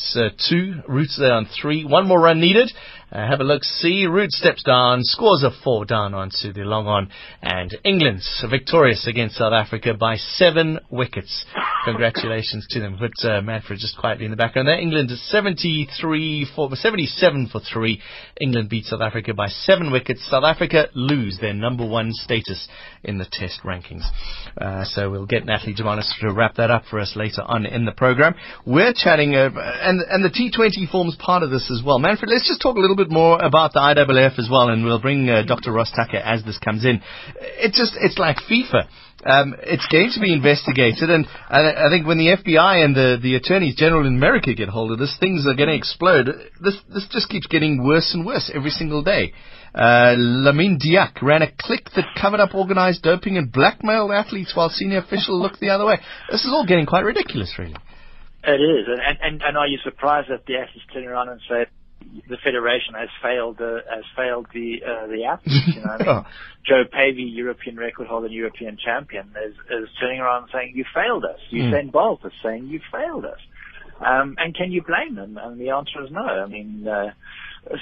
two, 0.49 0.83
Root's 0.89 1.19
there 1.19 1.33
on 1.33 1.47
three. 1.61 1.85
One 1.85 2.07
more 2.07 2.21
run 2.21 2.41
needed. 2.41 2.71
Uh, 3.13 3.29
have 3.29 3.41
a 3.41 3.45
look. 3.45 3.63
See, 3.63 4.07
Root 4.07 4.31
steps 4.31 4.63
down, 4.63 5.01
scores 5.03 5.43
a 5.43 5.51
four 5.63 5.85
down 5.85 6.15
onto 6.15 6.53
the 6.55 6.63
long 6.63 6.87
on, 6.87 7.11
and 7.43 7.77
England's 7.85 8.43
victorious 8.49 9.07
against 9.07 9.37
South 9.37 9.53
Africa 9.53 9.93
by 9.93 10.17
seven 10.17 10.81
wickets. 10.89 11.45
Congratulations 11.85 12.67
to 12.71 12.81
them. 12.81 12.99
But 12.99 13.29
uh, 13.29 13.43
Manfred 13.43 13.81
just 13.81 13.99
quietly 13.99 14.25
in 14.25 14.31
the 14.31 14.37
background 14.37 14.67
there. 14.67 14.79
England 14.79 15.11
is 15.11 15.21
73 15.31 16.49
for 16.57 16.71
77 16.75 17.51
for 17.53 17.61
three. 17.61 18.01
England 18.41 18.71
beat 18.71 18.87
South 18.87 19.03
Africa 19.03 19.35
by 19.35 19.49
seven 19.49 19.93
wickets. 19.93 20.27
South 20.31 20.45
Africa 20.45 20.87
lose 20.95 21.37
their 21.39 21.53
number 21.53 21.87
one 21.87 22.13
status 22.13 22.67
in 23.05 23.19
the 23.19 23.27
Test 23.31 23.61
rankings. 23.63 24.05
Uh, 24.57 24.85
so 24.85 25.11
we'll 25.11 25.27
get 25.27 25.45
Natalie 25.45 25.75
Javanis 25.75 26.09
to 26.21 26.33
wrap 26.33 26.55
that 26.55 26.71
up 26.71 26.85
for 26.89 26.99
us 26.99 27.13
later 27.15 27.43
on 27.43 27.67
in 27.67 27.85
the 27.85 27.93
program. 27.93 28.35
We're 28.65 28.95
chatting, 28.95 29.35
uh, 29.35 29.51
and 29.83 30.01
and 30.01 30.25
the 30.25 30.31
T20 30.31 30.91
forms 30.91 31.17
part 31.17 31.43
of 31.43 31.51
this 31.51 31.71
as 31.71 31.85
well. 31.85 31.99
Manfred, 31.99 32.31
let's 32.31 32.49
just 32.49 32.63
talk 32.63 32.77
a 32.77 32.81
little 32.81 32.97
bit 32.97 33.02
more 33.11 33.43
about 33.43 33.73
the 33.73 33.81
IAAF 33.81 34.39
as 34.39 34.49
well, 34.51 34.69
and 34.69 34.85
we'll 34.85 35.01
bring 35.01 35.29
uh, 35.29 35.43
Dr. 35.43 35.73
Ross 35.73 35.91
Tucker 35.95 36.19
as 36.19 36.45
this 36.45 36.59
comes 36.59 36.85
in. 36.85 37.01
It 37.37 37.73
just 37.73 37.95
it's 38.01 38.19
like 38.19 38.37
FIFA. 38.51 38.89
Um, 39.25 39.55
it's 39.63 39.87
going 39.87 40.11
to 40.15 40.21
be 40.21 40.33
investigated, 40.33 41.09
and 41.09 41.27
I, 41.49 41.89
think 41.91 42.09
when 42.09 42.19
the 42.19 42.37
FBI 42.43 42.85
and 42.85 42.97
the, 42.97 43.19
the 43.23 43.37
attorneys 43.37 43.77
general 43.77 44.05
in 44.05 44.17
America 44.17 44.53
get 44.53 44.69
hold 44.69 44.91
of 44.91 44.99
this, 44.99 45.17
things 45.21 45.47
are 45.47 45.55
going 45.55 45.69
to 45.69 45.77
explode. 45.77 46.27
This 46.61 46.77
this 46.93 47.07
just 47.09 47.29
keeps 47.29 47.47
getting 47.47 47.87
worse 47.87 48.11
and 48.15 48.27
worse 48.27 48.51
every 48.53 48.71
single 48.71 49.05
day. 49.05 49.33
Uh, 49.75 50.17
Lamine 50.19 50.77
Diack 50.77 51.23
ran 51.23 51.43
a 51.43 51.53
clique 51.57 51.89
that 51.95 52.05
covered 52.21 52.41
up 52.41 52.53
organized 52.53 53.03
doping 53.03 53.37
and 53.37 53.51
blackmailed 53.53 54.11
athletes 54.11 54.57
while 54.57 54.69
senior 54.69 54.99
officials 54.99 55.41
looked 55.41 55.61
the 55.61 55.71
other 55.71 55.87
way. 55.87 56.01
This 56.31 56.45
is 56.45 56.51
all 56.53 56.67
getting 56.67 56.87
quite 56.87 57.05
ridiculous, 57.05 57.55
really. 57.59 57.77
It 58.45 58.61
is, 58.61 58.87
and, 58.89 59.19
and, 59.23 59.43
and 59.43 59.57
are 59.57 59.69
you 59.69 59.79
surprised 59.85 60.31
that 60.31 60.47
the 60.47 60.57
athletes 60.57 60.85
turn 60.93 61.07
around 61.07 61.29
and 61.29 61.41
say 61.49 61.67
the 62.29 62.37
federation 62.45 62.95
has 62.95 63.09
failed 63.23 63.61
uh, 63.61 63.81
has 63.91 64.05
failed 64.17 64.47
the 64.53 64.81
uh, 64.85 65.07
the 65.07 65.25
athletes? 65.25 65.77
You 65.77 65.83
know, 65.83 65.91
I 65.91 65.99
mean, 66.03 66.09
Oh. 66.09 66.25
Jo 66.67 66.85
Pavey, 66.91 67.23
European 67.23 67.77
record 67.77 68.07
holder, 68.07 68.27
and 68.27 68.35
European 68.35 68.79
champion, 68.83 69.33
is 69.47 69.55
is 69.71 69.89
turning 70.01 70.21
around 70.21 70.45
and 70.45 70.53
saying 70.53 70.73
you 70.75 70.85
failed 70.95 71.25
us. 71.25 71.41
Usain 71.53 71.91
Bolt 71.91 72.21
is 72.25 72.33
saying 72.43 72.67
you 72.67 72.81
failed 72.91 73.25
us. 73.25 73.41
Um, 74.01 74.35
and 74.39 74.55
can 74.55 74.73
you 74.73 74.83
blame 74.83 75.15
them? 75.15 75.39
And 75.41 75.61
the 75.61 75.71
answer 75.71 76.03
is 76.05 76.11
no. 76.11 76.23
I 76.23 76.47
mean, 76.47 76.87
uh, 76.89 77.11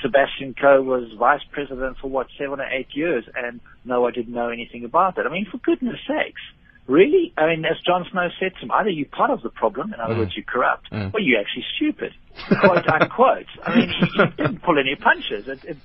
Sebastian 0.02 0.54
Coe 0.60 0.82
was 0.82 1.10
vice 1.18 1.40
president 1.50 1.96
for 2.00 2.08
what 2.08 2.26
seven 2.38 2.60
or 2.60 2.66
eight 2.68 2.88
years, 2.94 3.24
and 3.34 3.60
no, 3.84 4.06
I 4.06 4.10
didn't 4.10 4.34
know 4.34 4.48
anything 4.48 4.84
about 4.84 5.16
that. 5.16 5.26
I 5.26 5.30
mean, 5.30 5.46
for 5.50 5.58
goodness 5.58 5.96
sakes, 6.06 6.42
really? 6.86 7.32
I 7.36 7.46
mean, 7.46 7.64
as 7.64 7.78
Jon 7.86 8.06
Snow 8.10 8.28
said 8.38 8.52
to 8.56 8.60
him, 8.66 8.70
either 8.72 8.90
you're 8.90 9.06
part 9.06 9.30
of 9.30 9.42
the 9.42 9.50
problem, 9.50 9.92
in 9.94 10.00
other 10.00 10.14
Mm. 10.14 10.18
words, 10.18 10.36
you're 10.36 10.44
corrupt, 10.44 10.90
Mm. 10.90 11.14
or 11.14 11.20
you're 11.20 11.40
actually 11.40 11.64
stupid. 11.76 12.12
Quote 12.60 12.88
unquote. 12.88 13.46
I 13.64 13.76
mean, 13.76 13.88
he, 13.88 14.06
he 14.18 14.26
didn't 14.36 14.62
pull 14.62 14.78
any 14.78 14.96
punches. 14.96 15.46
It, 15.48 15.64
it, 15.64 15.76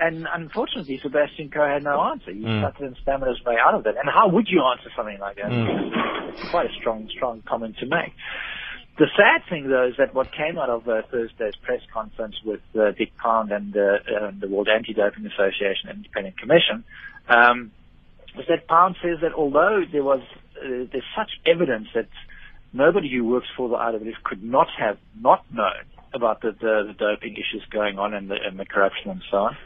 and 0.00 0.26
unfortunately, 0.32 0.98
Sebastian 1.02 1.50
Coe 1.50 1.66
had 1.66 1.82
no 1.82 2.00
answer. 2.00 2.30
He 2.32 2.40
Mm. 2.44 2.60
stuttered 2.60 2.86
and 2.88 2.96
stammered 3.02 3.28
his 3.28 3.44
way 3.44 3.56
out 3.60 3.74
of 3.74 3.86
it. 3.86 3.96
And 3.98 4.08
how 4.08 4.28
would 4.28 4.48
you 4.48 4.62
answer 4.64 4.90
something 4.96 5.18
like 5.18 5.36
that? 5.36 5.50
Mm. 5.50 6.28
It's 6.30 6.50
quite 6.50 6.66
a 6.70 6.72
strong, 6.74 7.08
strong 7.10 7.42
comment 7.42 7.76
to 7.78 7.86
make. 7.86 8.12
The 8.98 9.06
sad 9.16 9.48
thing, 9.48 9.68
though, 9.68 9.86
is 9.86 9.96
that 9.98 10.12
what 10.12 10.32
came 10.32 10.58
out 10.58 10.68
of 10.70 10.88
uh, 10.88 11.02
Thursday's 11.10 11.54
press 11.62 11.80
conference 11.92 12.34
with 12.44 12.60
uh, 12.76 12.90
Dick 12.98 13.16
Pound 13.16 13.52
and 13.52 13.76
uh, 13.76 13.98
the 14.40 14.48
World 14.48 14.68
Anti-Doping 14.68 15.24
Association 15.24 15.88
Independent 15.90 16.36
Commission 16.36 16.82
um, 17.28 17.70
that 18.48 18.68
Pound 18.68 18.96
says 19.02 19.18
that 19.22 19.32
although 19.32 19.82
there 19.90 20.04
was 20.04 20.20
uh, 20.56 20.86
there's 20.92 21.04
such 21.16 21.30
evidence 21.46 21.88
that 21.94 22.08
nobody 22.72 23.10
who 23.12 23.24
works 23.24 23.46
for 23.56 23.68
the 23.68 23.76
IAAF 23.76 24.22
could 24.24 24.42
not 24.42 24.68
have 24.78 24.98
not 25.18 25.44
known 25.52 25.84
about 26.14 26.40
the, 26.40 26.52
the, 26.52 26.92
the 26.92 26.94
doping 26.98 27.34
issues 27.34 27.64
going 27.70 27.98
on 27.98 28.14
and 28.14 28.30
the, 28.30 28.36
and 28.42 28.58
the 28.58 28.64
corruption 28.64 29.10
and 29.10 29.22
so 29.30 29.36
on, 29.36 29.56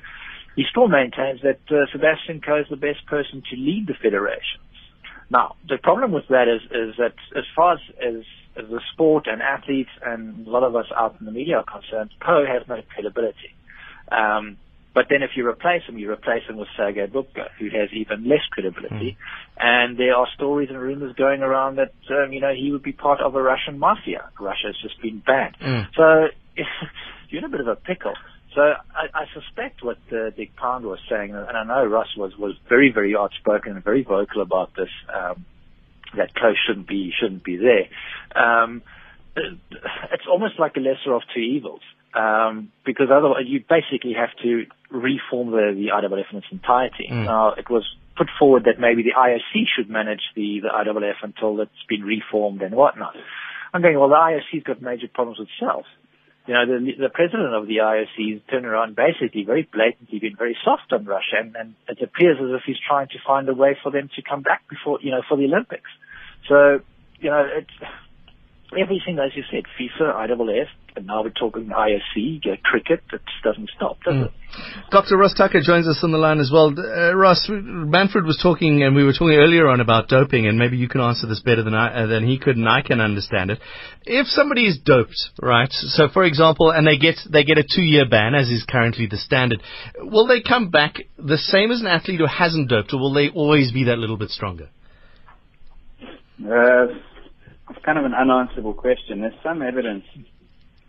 he 0.56 0.64
still 0.70 0.88
maintains 0.88 1.40
that 1.42 1.60
uh, 1.70 1.86
Sebastian 1.92 2.40
Coe 2.40 2.60
is 2.60 2.66
the 2.68 2.76
best 2.76 3.06
person 3.06 3.42
to 3.50 3.56
lead 3.56 3.86
the 3.86 3.94
federation. 3.94 4.60
Now, 5.30 5.56
the 5.66 5.78
problem 5.78 6.12
with 6.12 6.28
that 6.28 6.46
is, 6.48 6.62
is 6.70 6.96
that 6.98 7.14
as 7.36 7.44
far 7.56 7.74
as, 7.74 7.80
as, 7.96 8.24
as 8.56 8.68
the 8.68 8.80
sport 8.92 9.26
and 9.26 9.40
athletes 9.40 9.90
and 10.04 10.46
a 10.46 10.50
lot 10.50 10.62
of 10.62 10.76
us 10.76 10.86
out 10.94 11.16
in 11.20 11.26
the 11.26 11.32
media 11.32 11.56
are 11.56 11.64
concerned, 11.64 12.10
Coe 12.20 12.44
has 12.46 12.68
no 12.68 12.82
credibility. 12.92 13.54
Um, 14.10 14.58
But 14.94 15.06
then 15.08 15.22
if 15.22 15.30
you 15.36 15.48
replace 15.48 15.82
him, 15.88 15.98
you 15.98 16.10
replace 16.10 16.42
him 16.48 16.56
with 16.56 16.68
Sergei 16.76 17.06
Bubka, 17.06 17.48
who 17.58 17.66
has 17.70 17.88
even 17.92 18.28
less 18.28 18.44
credibility. 18.50 19.16
Mm. 19.16 19.64
And 19.64 19.98
there 19.98 20.14
are 20.14 20.26
stories 20.34 20.68
and 20.68 20.78
rumors 20.78 21.14
going 21.16 21.42
around 21.42 21.76
that, 21.76 21.94
um, 22.10 22.32
you 22.32 22.40
know, 22.40 22.52
he 22.54 22.70
would 22.72 22.82
be 22.82 22.92
part 22.92 23.20
of 23.20 23.34
a 23.34 23.42
Russian 23.42 23.78
mafia. 23.78 24.28
Russia 24.38 24.66
has 24.66 24.76
just 24.82 25.00
been 25.00 25.22
banned. 25.24 25.56
Mm. 25.60 25.86
So 25.96 26.28
you're 27.30 27.38
in 27.38 27.44
a 27.44 27.48
bit 27.48 27.60
of 27.60 27.68
a 27.68 27.76
pickle. 27.76 28.12
So 28.54 28.60
I, 28.60 29.06
I 29.14 29.24
suspect 29.32 29.82
what 29.82 29.96
uh, 30.12 30.28
Dick 30.36 30.54
Pound 30.56 30.84
was 30.84 30.98
saying, 31.08 31.34
and 31.34 31.56
I 31.56 31.64
know 31.64 31.86
Ross 31.86 32.14
was, 32.16 32.36
was 32.36 32.54
very, 32.68 32.92
very 32.92 33.16
outspoken 33.16 33.72
and 33.72 33.82
very 33.82 34.02
vocal 34.02 34.42
about 34.42 34.76
this, 34.76 34.90
um, 35.12 35.46
that 36.16 36.34
Klose 36.34 36.56
shouldn't 36.66 36.86
be, 36.86 37.12
shouldn't 37.18 37.44
be 37.44 37.56
there. 37.56 37.88
Um, 38.36 38.82
it's 39.36 40.26
almost 40.30 40.58
like 40.58 40.76
a 40.76 40.80
lesser 40.80 41.14
of 41.14 41.22
two 41.34 41.40
evils. 41.40 41.80
Um, 42.14 42.72
because 42.84 43.08
otherwise 43.10 43.44
you 43.46 43.64
basically 43.66 44.12
have 44.12 44.28
to 44.42 44.66
reform 44.90 45.50
the, 45.50 45.72
the 45.74 45.88
IAAF 45.88 46.30
in 46.30 46.38
its 46.38 46.46
entirety. 46.52 47.08
Mm. 47.10 47.24
Now, 47.24 47.54
it 47.54 47.70
was 47.70 47.88
put 48.16 48.28
forward 48.38 48.64
that 48.64 48.78
maybe 48.78 49.02
the 49.02 49.16
IOC 49.16 49.64
should 49.74 49.88
manage 49.88 50.20
the, 50.36 50.60
the 50.60 50.68
IAAF 50.68 51.22
until 51.22 51.60
it's 51.60 51.72
been 51.88 52.02
reformed 52.02 52.60
and 52.60 52.74
whatnot. 52.74 53.14
I'm 53.72 53.80
going, 53.80 53.98
well, 53.98 54.10
the 54.10 54.16
IOC's 54.16 54.64
got 54.64 54.82
major 54.82 55.08
problems 55.12 55.40
itself. 55.40 55.86
You 56.46 56.54
know, 56.54 56.66
the, 56.66 56.92
the 56.98 57.08
president 57.08 57.54
of 57.54 57.66
the 57.66 57.76
IOC 57.76 58.32
has 58.32 58.42
turned 58.50 58.66
around 58.66 58.96
basically 58.96 59.44
very 59.44 59.62
blatantly 59.72 60.18
been 60.18 60.36
very 60.36 60.56
soft 60.64 60.92
on 60.92 61.04
Russia 61.04 61.38
and, 61.38 61.54
and 61.56 61.74
it 61.88 62.02
appears 62.02 62.36
as 62.40 62.50
if 62.50 62.62
he's 62.66 62.80
trying 62.86 63.08
to 63.08 63.18
find 63.24 63.48
a 63.48 63.54
way 63.54 63.78
for 63.82 63.92
them 63.92 64.10
to 64.16 64.22
come 64.22 64.42
back 64.42 64.68
before, 64.68 64.98
you 65.00 65.12
know, 65.12 65.22
for 65.28 65.36
the 65.36 65.44
Olympics. 65.44 65.88
So, 66.48 66.80
you 67.20 67.30
know, 67.30 67.46
it's, 67.46 67.70
everything, 68.76 69.18
as 69.18 69.30
you 69.36 69.44
said, 69.50 69.64
FIFA, 69.78 70.14
IAAF, 70.28 70.66
and 70.96 71.06
now 71.06 71.22
we're 71.22 71.30
talking 71.30 71.66
ISC, 71.66 72.46
uh, 72.46 72.56
cricket, 72.62 73.00
it 73.12 73.20
doesn't 73.42 73.70
stop, 73.76 74.02
does 74.02 74.14
mm. 74.14 74.26
it? 74.26 74.32
Dr. 74.90 75.16
Ross 75.16 75.32
Tucker 75.34 75.60
joins 75.62 75.88
us 75.88 76.00
on 76.02 76.12
the 76.12 76.18
line 76.18 76.38
as 76.38 76.50
well. 76.52 76.74
Uh, 76.76 77.14
Ross, 77.14 77.46
Manfred 77.48 78.24
was 78.24 78.38
talking, 78.42 78.82
and 78.82 78.94
we 78.94 79.02
were 79.02 79.12
talking 79.12 79.36
earlier 79.36 79.68
on 79.68 79.80
about 79.80 80.08
doping, 80.08 80.46
and 80.46 80.58
maybe 80.58 80.76
you 80.76 80.88
can 80.88 81.00
answer 81.00 81.26
this 81.26 81.40
better 81.40 81.62
than 81.62 81.74
I, 81.74 82.02
uh, 82.02 82.06
than 82.06 82.26
he 82.26 82.38
could, 82.38 82.56
and 82.56 82.68
I 82.68 82.82
can 82.82 83.00
understand 83.00 83.50
it. 83.50 83.58
If 84.04 84.26
somebody 84.26 84.66
is 84.66 84.78
doped, 84.78 85.16
right? 85.40 85.72
So, 85.72 86.08
for 86.12 86.24
example, 86.24 86.70
and 86.70 86.86
they 86.86 86.98
get 86.98 87.16
they 87.30 87.44
get 87.44 87.56
a 87.56 87.64
two-year 87.64 88.08
ban, 88.08 88.34
as 88.34 88.48
is 88.48 88.64
currently 88.68 89.06
the 89.06 89.16
standard, 89.16 89.62
will 89.98 90.26
they 90.26 90.42
come 90.42 90.68
back 90.70 90.96
the 91.16 91.38
same 91.38 91.70
as 91.70 91.80
an 91.80 91.86
athlete 91.86 92.20
who 92.20 92.26
hasn't 92.26 92.68
doped, 92.68 92.92
or 92.92 93.00
will 93.00 93.14
they 93.14 93.30
always 93.30 93.72
be 93.72 93.84
that 93.84 93.98
little 93.98 94.18
bit 94.18 94.30
stronger? 94.30 94.68
Uh, 96.44 96.92
it's 97.70 97.84
kind 97.84 97.98
of 97.98 98.04
an 98.04 98.12
unanswerable 98.14 98.74
question. 98.74 99.20
There's 99.20 99.34
some 99.42 99.62
evidence 99.62 100.04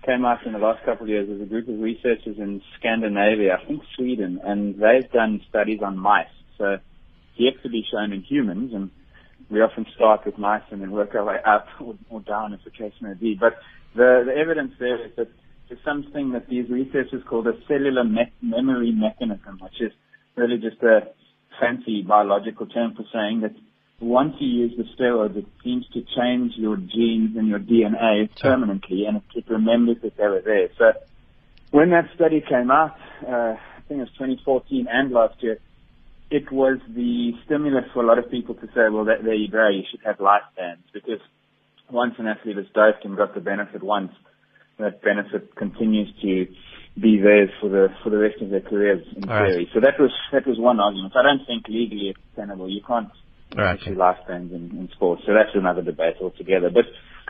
came 0.05 0.25
out 0.25 0.45
in 0.45 0.53
the 0.53 0.59
last 0.59 0.83
couple 0.85 1.03
of 1.03 1.09
years. 1.09 1.27
There's 1.27 1.41
a 1.41 1.45
group 1.45 1.67
of 1.67 1.79
researchers 1.79 2.37
in 2.37 2.61
Scandinavia, 2.79 3.57
I 3.61 3.65
think 3.65 3.81
Sweden, 3.95 4.39
and 4.43 4.75
they've 4.75 5.09
done 5.11 5.41
studies 5.49 5.79
on 5.83 5.97
mice. 5.97 6.27
So 6.57 6.77
yet 7.35 7.53
to 7.63 7.69
be 7.69 7.83
shown 7.91 8.13
in 8.13 8.21
humans, 8.21 8.71
and 8.73 8.91
we 9.49 9.61
often 9.61 9.85
start 9.95 10.25
with 10.25 10.37
mice 10.37 10.63
and 10.71 10.81
then 10.81 10.91
work 10.91 11.15
our 11.15 11.25
way 11.25 11.37
up 11.45 11.67
or, 11.79 11.95
or 12.09 12.21
down, 12.21 12.53
as 12.53 12.59
the 12.63 12.71
case 12.71 12.93
may 13.01 13.13
be. 13.13 13.37
But 13.39 13.57
the, 13.95 14.23
the 14.25 14.33
evidence 14.35 14.73
there 14.79 15.05
is 15.05 15.11
that 15.17 15.29
there's 15.69 15.83
something 15.85 16.31
that 16.33 16.49
these 16.49 16.69
researchers 16.69 17.23
call 17.29 17.43
the 17.43 17.57
cellular 17.67 18.03
me- 18.03 18.33
memory 18.41 18.91
mechanism, 18.91 19.59
which 19.61 19.81
is 19.81 19.91
really 20.35 20.57
just 20.57 20.81
a 20.83 21.11
fancy 21.59 22.01
biological 22.01 22.65
term 22.65 22.95
for 22.95 23.05
saying 23.13 23.41
that 23.41 23.53
once 23.99 24.35
you 24.39 24.47
use 24.47 24.73
the 24.77 24.83
steroids, 24.95 25.37
it 25.37 25.45
seems 25.63 25.85
to 25.93 26.01
change 26.15 26.53
your 26.55 26.77
genes 26.77 27.37
and 27.37 27.47
your 27.47 27.59
DNA 27.59 28.29
permanently, 28.41 29.05
and 29.05 29.17
it, 29.17 29.23
it 29.35 29.45
remembers 29.49 29.97
that 30.03 30.17
they 30.17 30.23
were 30.23 30.41
there. 30.43 30.69
So 30.77 30.93
when 31.71 31.91
that 31.91 32.09
study 32.15 32.41
came 32.41 32.69
out, 32.71 32.95
uh, 33.27 33.55
I 33.55 33.81
think 33.87 33.99
it 33.99 34.03
was 34.03 34.11
2014 34.17 34.87
and 34.91 35.11
last 35.11 35.41
year, 35.41 35.59
it 36.29 36.51
was 36.51 36.79
the 36.89 37.33
stimulus 37.45 37.85
for 37.93 38.03
a 38.03 38.07
lot 38.07 38.17
of 38.17 38.29
people 38.29 38.55
to 38.55 38.67
say, 38.67 38.89
well, 38.91 39.05
that, 39.05 39.23
there 39.23 39.35
you 39.35 39.49
go, 39.49 39.69
you 39.69 39.83
should 39.89 40.01
have 40.03 40.19
life 40.19 40.41
lifespans, 40.57 40.81
because 40.93 41.19
once 41.91 42.15
an 42.17 42.27
athlete 42.27 42.57
is 42.57 42.65
doped 42.73 43.05
and 43.05 43.15
got 43.15 43.35
the 43.35 43.41
benefit 43.41 43.83
once, 43.83 44.11
that 44.79 45.01
benefit 45.03 45.55
continues 45.55 46.09
to 46.21 46.47
be 46.99 47.19
there 47.21 47.49
for 47.59 47.69
the 47.69 47.87
for 48.03 48.09
the 48.09 48.17
rest 48.17 48.41
of 48.41 48.49
their 48.49 48.61
careers 48.61 49.05
in 49.15 49.29
All 49.29 49.37
theory. 49.37 49.57
Right. 49.57 49.67
So 49.73 49.79
that 49.81 49.99
was 49.99 50.11
that 50.31 50.45
was 50.45 50.59
one 50.59 50.79
argument. 50.79 51.13
I 51.15 51.23
don't 51.23 51.45
think 51.45 51.67
legally 51.67 52.09
it's 52.09 52.19
tenable. 52.35 52.69
You 52.69 52.81
can't 52.85 53.09
right. 53.57 53.73
actually 53.73 53.95
lifespans 53.95 54.51
in, 54.51 54.71
in 54.77 54.89
sports. 54.93 55.23
So 55.25 55.33
that's 55.33 55.55
another 55.55 55.81
debate 55.81 56.15
altogether. 56.21 56.69
But 56.69 56.85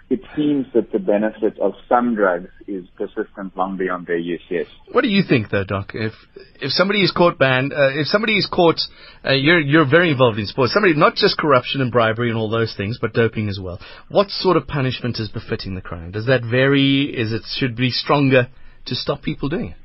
it 0.10 0.22
seems 0.36 0.68
that 0.74 0.92
the 0.92 1.00
benefit 1.00 1.58
of 1.60 1.74
some 1.88 2.14
drugs 2.14 2.50
is 2.68 2.86
persistent 2.98 3.56
long 3.56 3.78
beyond 3.78 4.06
their 4.06 4.18
use. 4.18 4.42
Yes. 4.50 4.68
What 4.92 5.02
do 5.02 5.08
you 5.08 5.24
think, 5.28 5.50
though, 5.50 5.64
Doc? 5.64 5.92
If 5.94 6.14
if 6.62 6.72
somebody 6.72 7.02
is 7.02 7.12
caught 7.12 7.40
banned, 7.40 7.74
uh, 7.74 8.00
if 8.00 8.08
somebody 8.08 8.38
is 8.38 8.48
caught, 8.52 8.80
uh, 9.26 9.32
you're 9.32 9.60
you're 9.60 9.90
very 9.90 10.12
involved 10.12 10.40
in 10.40 10.46
sports. 10.46 10.74
Somebody 10.74 10.94
not 10.96 11.16
just 11.16 11.38
corruption 11.38 11.82
and 11.82 11.92
bribery 11.92 12.30
and 12.30 12.38
all 12.38 12.50
those 12.50 12.76
things, 12.76 13.00
but 13.02 13.14
doping 13.14 13.50
as 13.50 13.60
well. 13.62 13.80
What 14.10 14.30
sort 14.30 14.58
of 14.58 14.68
punishment 14.68 15.20
is 15.20 15.30
befitting 15.30 15.74
the 15.74 15.82
crime? 15.82 16.12
Does 16.12 16.28
that 16.28 16.42
vary? 16.44 17.06
Is 17.06 17.32
it 17.34 17.44
should 17.58 17.76
be 17.76 17.90
stronger 17.90 18.50
to 18.86 18.96
stop 18.96 19.22
people 19.22 19.50
doing 19.50 19.70
it? 19.70 19.78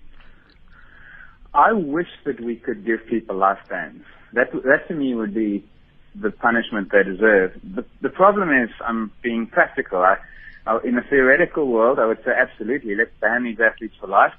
I 1.55 1.73
wish 1.73 2.09
that 2.27 2.41
we 2.41 2.57
could 2.57 2.85
give 2.85 3.07
people 3.09 3.37
lifespans. 3.37 4.03
That 4.35 4.53
that 4.53 4.89
to 4.89 4.95
me 4.95 5.15
would 5.15 5.33
be 5.33 5.65
the 6.15 6.31
punishment 6.31 6.91
they 6.93 7.03
deserve. 7.03 7.53
The, 7.63 7.85
the 8.01 8.09
problem 8.09 8.51
is, 8.51 8.71
I'm 8.85 9.13
being 9.23 9.47
practical. 9.47 10.03
I, 10.03 10.17
I, 10.67 10.79
in 10.85 10.99
a 10.99 11.03
theoretical 11.03 11.67
world, 11.67 11.99
I 11.99 12.07
would 12.07 12.23
say 12.25 12.33
absolutely, 12.37 12.95
let's 12.95 13.11
ban 13.21 13.45
these 13.45 13.61
athletes 13.61 13.95
for 14.01 14.07
life. 14.07 14.33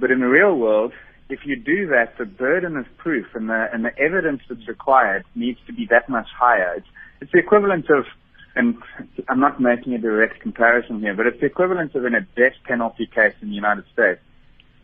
But 0.00 0.10
in 0.10 0.20
the 0.20 0.28
real 0.28 0.54
world, 0.54 0.92
if 1.28 1.40
you 1.44 1.56
do 1.56 1.88
that, 1.88 2.16
the 2.18 2.24
burden 2.24 2.76
of 2.76 2.86
proof 2.96 3.26
and 3.34 3.48
the, 3.48 3.68
and 3.72 3.84
the 3.84 3.96
evidence 3.98 4.42
that's 4.48 4.66
required 4.66 5.24
needs 5.34 5.58
to 5.66 5.72
be 5.72 5.86
that 5.86 6.08
much 6.08 6.28
higher. 6.36 6.74
It's, 6.76 6.86
it's 7.20 7.32
the 7.32 7.38
equivalent 7.38 7.90
of, 7.90 8.04
and 8.54 8.76
I'm 9.28 9.40
not 9.40 9.60
making 9.60 9.94
a 9.94 9.98
direct 9.98 10.40
comparison 10.40 11.00
here, 11.00 11.14
but 11.14 11.26
it's 11.26 11.40
the 11.40 11.46
equivalent 11.46 11.94
of 11.94 12.04
in 12.04 12.14
a 12.14 12.20
death 12.20 12.54
penalty 12.64 13.06
case 13.06 13.34
in 13.42 13.48
the 13.48 13.54
United 13.54 13.84
States. 13.92 14.20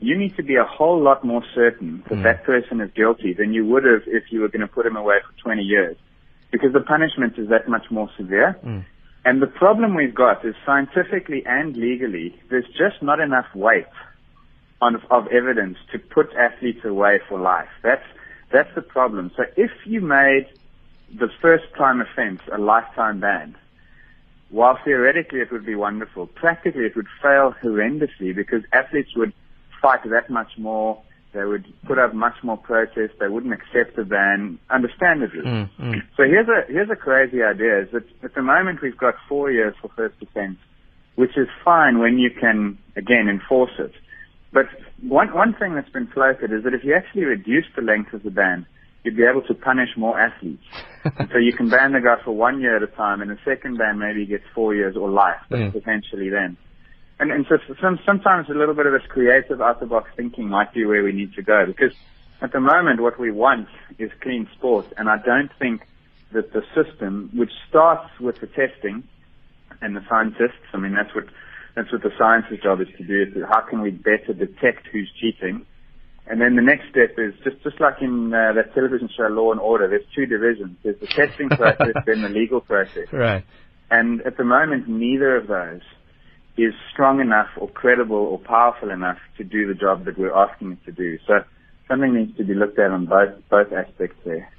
You 0.00 0.18
need 0.18 0.36
to 0.36 0.42
be 0.42 0.56
a 0.56 0.64
whole 0.64 1.00
lot 1.00 1.24
more 1.24 1.42
certain 1.54 2.02
that 2.08 2.18
mm. 2.18 2.22
that 2.24 2.44
person 2.44 2.80
is 2.80 2.90
guilty 2.94 3.32
than 3.32 3.54
you 3.54 3.64
would 3.66 3.84
have 3.84 4.02
if 4.06 4.24
you 4.30 4.40
were 4.40 4.48
going 4.48 4.60
to 4.60 4.68
put 4.68 4.86
him 4.86 4.96
away 4.96 5.16
for 5.26 5.42
20 5.42 5.62
years 5.62 5.96
because 6.54 6.72
the 6.72 6.80
punishment 6.80 7.36
is 7.36 7.48
that 7.48 7.68
much 7.68 7.90
more 7.90 8.08
severe. 8.16 8.56
Mm. 8.64 8.84
And 9.24 9.42
the 9.42 9.46
problem 9.46 9.94
we've 9.94 10.14
got 10.14 10.44
is 10.44 10.54
scientifically 10.64 11.42
and 11.46 11.76
legally, 11.76 12.40
there's 12.50 12.68
just 12.68 13.02
not 13.02 13.18
enough 13.20 13.46
weight 13.54 13.86
on, 14.80 15.02
of 15.10 15.26
evidence 15.28 15.78
to 15.92 15.98
put 15.98 16.32
athletes 16.34 16.84
away 16.84 17.20
for 17.28 17.40
life. 17.40 17.70
That's, 17.82 18.04
that's 18.52 18.72
the 18.74 18.82
problem. 18.82 19.32
So 19.36 19.44
if 19.56 19.70
you 19.84 20.00
made 20.00 20.46
the 21.12 21.28
first 21.40 21.64
time 21.76 22.00
offense 22.00 22.40
a 22.52 22.58
lifetime 22.58 23.20
ban, 23.20 23.56
while 24.50 24.78
theoretically 24.84 25.40
it 25.40 25.50
would 25.50 25.66
be 25.66 25.74
wonderful, 25.74 26.26
practically 26.26 26.84
it 26.84 26.94
would 26.94 27.08
fail 27.20 27.54
horrendously 27.62 28.34
because 28.34 28.62
athletes 28.72 29.16
would 29.16 29.32
fight 29.84 30.00
that 30.10 30.30
much 30.30 30.52
more 30.56 31.02
they 31.34 31.44
would 31.44 31.66
put 31.84 31.98
up 31.98 32.14
much 32.14 32.36
more 32.44 32.56
protest. 32.56 33.14
They 33.18 33.26
wouldn't 33.26 33.52
accept 33.52 33.96
the 33.96 34.04
ban, 34.04 34.60
understandably. 34.70 35.42
Mm, 35.44 35.68
mm. 35.80 36.02
So 36.16 36.22
here's 36.22 36.46
a 36.48 36.72
here's 36.72 36.90
a 36.90 36.96
crazy 36.96 37.42
idea: 37.42 37.82
is 37.82 37.88
that 37.92 38.04
at 38.22 38.34
the 38.34 38.42
moment 38.42 38.80
we've 38.80 38.96
got 38.96 39.14
four 39.28 39.50
years 39.50 39.74
for 39.82 39.90
first 39.96 40.14
offence, 40.22 40.58
which 41.16 41.36
is 41.36 41.48
fine 41.64 41.98
when 41.98 42.18
you 42.18 42.30
can 42.30 42.78
again 42.94 43.28
enforce 43.28 43.72
it. 43.80 43.92
But 44.52 44.66
one 45.02 45.34
one 45.34 45.54
thing 45.58 45.74
that's 45.74 45.90
been 45.90 46.06
floated 46.06 46.52
is 46.52 46.62
that 46.62 46.72
if 46.72 46.84
you 46.84 46.94
actually 46.94 47.24
reduce 47.24 47.66
the 47.74 47.82
length 47.82 48.12
of 48.12 48.22
the 48.22 48.30
ban, 48.30 48.64
you'd 49.02 49.16
be 49.16 49.24
able 49.24 49.42
to 49.42 49.54
punish 49.54 49.90
more 49.96 50.18
athletes. 50.18 50.62
so 51.32 51.38
you 51.38 51.52
can 51.52 51.68
ban 51.68 51.92
the 51.92 52.00
guy 52.00 52.22
for 52.24 52.30
one 52.30 52.60
year 52.60 52.76
at 52.76 52.82
a 52.84 52.86
time, 52.86 53.20
and 53.20 53.30
the 53.30 53.38
second 53.44 53.76
ban 53.76 53.98
maybe 53.98 54.24
gets 54.24 54.44
four 54.54 54.72
years 54.72 54.96
or 54.96 55.10
life, 55.10 55.40
mm. 55.50 55.72
potentially 55.72 56.30
then. 56.30 56.56
And, 57.18 57.30
and 57.30 57.46
so 57.48 57.58
some, 57.80 57.98
sometimes 58.04 58.48
a 58.48 58.54
little 58.54 58.74
bit 58.74 58.86
of 58.86 58.92
this 58.92 59.08
creative 59.08 59.60
out-the-box 59.60 60.10
thinking 60.16 60.48
might 60.48 60.72
be 60.74 60.84
where 60.84 61.04
we 61.04 61.12
need 61.12 61.34
to 61.34 61.42
go 61.42 61.64
because 61.66 61.94
at 62.42 62.52
the 62.52 62.60
moment 62.60 63.00
what 63.00 63.18
we 63.18 63.30
want 63.30 63.68
is 63.98 64.10
clean 64.20 64.48
sport 64.56 64.86
and 64.96 65.08
I 65.08 65.18
don't 65.24 65.50
think 65.58 65.82
that 66.32 66.52
the 66.52 66.62
system, 66.74 67.30
which 67.34 67.52
starts 67.68 68.10
with 68.20 68.40
the 68.40 68.48
testing 68.48 69.04
and 69.80 69.96
the 69.96 70.04
scientists, 70.08 70.66
I 70.72 70.78
mean 70.78 70.94
that's 70.94 71.14
what 71.14 71.26
that's 71.76 71.90
what 71.90 72.02
the 72.02 72.10
science's 72.18 72.62
job 72.62 72.80
is 72.80 72.88
to 72.98 73.04
do. 73.04 73.22
Is 73.22 73.44
how 73.48 73.60
can 73.60 73.80
we 73.80 73.90
better 73.90 74.32
detect 74.32 74.86
who's 74.92 75.10
cheating? 75.20 75.66
And 76.26 76.40
then 76.40 76.56
the 76.56 76.62
next 76.62 76.88
step 76.90 77.18
is 77.18 77.34
just 77.44 77.62
just 77.62 77.80
like 77.80 77.96
in 78.00 78.32
uh, 78.32 78.52
that 78.54 78.74
television 78.74 79.08
show 79.16 79.26
Law 79.28 79.52
and 79.52 79.60
Order. 79.60 79.88
There's 79.88 80.06
two 80.14 80.26
divisions. 80.26 80.76
There's 80.82 80.98
the 81.00 81.06
testing 81.06 81.48
process, 81.48 81.94
then 82.06 82.22
the 82.22 82.28
legal 82.28 82.60
process. 82.60 83.12
Right. 83.12 83.44
And 83.90 84.22
at 84.22 84.36
the 84.36 84.44
moment, 84.44 84.88
neither 84.88 85.36
of 85.36 85.46
those 85.46 85.82
is 86.56 86.72
strong 86.92 87.20
enough 87.20 87.48
or 87.58 87.68
credible 87.68 88.16
or 88.16 88.38
powerful 88.38 88.90
enough 88.90 89.18
to 89.38 89.44
do 89.44 89.66
the 89.66 89.74
job 89.74 90.04
that 90.04 90.18
we're 90.18 90.34
asking 90.34 90.72
it 90.72 90.84
to 90.84 90.92
do. 90.92 91.18
So 91.26 91.40
something 91.88 92.14
needs 92.14 92.36
to 92.36 92.44
be 92.44 92.54
looked 92.54 92.78
at 92.78 92.90
on 92.90 93.06
both 93.06 93.30
both 93.50 93.72
aspects 93.72 94.16
there. 94.24 94.50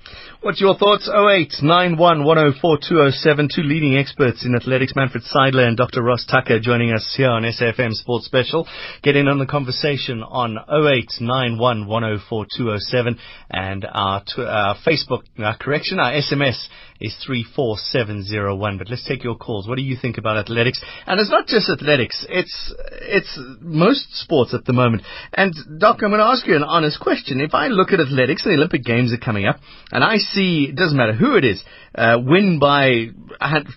What's 0.41 0.59
your 0.61 0.77
thoughts? 0.77 1.09
0891104207, 1.09 3.49
two 3.49 3.63
leading 3.63 3.97
experts 3.97 4.45
in 4.45 4.53
athletics, 4.55 4.93
Manfred 4.95 5.23
Seidler 5.23 5.67
and 5.67 5.75
Dr. 5.75 6.03
Ross 6.03 6.23
Tucker 6.29 6.59
joining 6.59 6.93
us 6.93 7.15
here 7.17 7.29
on 7.29 7.41
SFM 7.41 7.93
Sports 7.93 8.27
Special. 8.27 8.67
Get 9.01 9.15
in 9.15 9.27
on 9.27 9.39
the 9.39 9.47
conversation 9.47 10.21
on 10.21 10.59
0891104207 10.69 13.17
and 13.49 13.87
our, 13.91 14.23
tw- 14.23 14.37
our 14.39 14.75
Facebook, 14.85 15.23
our 15.39 15.57
correction, 15.57 15.97
our 15.99 16.11
SMS 16.11 16.67
is 17.01 17.15
34701. 17.25 18.77
But 18.77 18.91
let's 18.91 19.07
take 19.07 19.23
your 19.23 19.35
calls. 19.35 19.67
What 19.67 19.77
do 19.77 19.83
you 19.83 19.97
think 19.99 20.19
about 20.19 20.37
athletics? 20.37 20.79
And 21.07 21.19
it's 21.19 21.31
not 21.31 21.47
just 21.47 21.67
athletics. 21.69 22.23
It's, 22.29 22.71
it's 23.01 23.39
most 23.61 24.15
sports 24.15 24.53
at 24.53 24.65
the 24.65 24.73
moment. 24.73 25.01
And 25.33 25.55
Doc, 25.79 26.03
I'm 26.03 26.09
going 26.09 26.19
to 26.19 26.27
ask 26.27 26.45
you 26.45 26.55
an 26.55 26.61
honest 26.63 26.99
question. 26.99 27.14
If 27.25 27.53
I 27.53 27.67
look 27.67 27.91
at 27.91 27.99
athletics 27.99 28.45
and 28.45 28.53
the 28.53 28.57
Olympic 28.57 28.83
Games 28.83 29.13
are 29.13 29.17
coming 29.17 29.45
up 29.45 29.57
and 29.91 30.03
I 30.03 30.17
see, 30.17 30.67
it 30.69 30.75
doesn't 30.75 30.97
matter 30.97 31.13
who 31.13 31.35
it 31.35 31.45
is, 31.45 31.63
uh, 31.95 32.17
win 32.21 32.59
by 32.59 33.07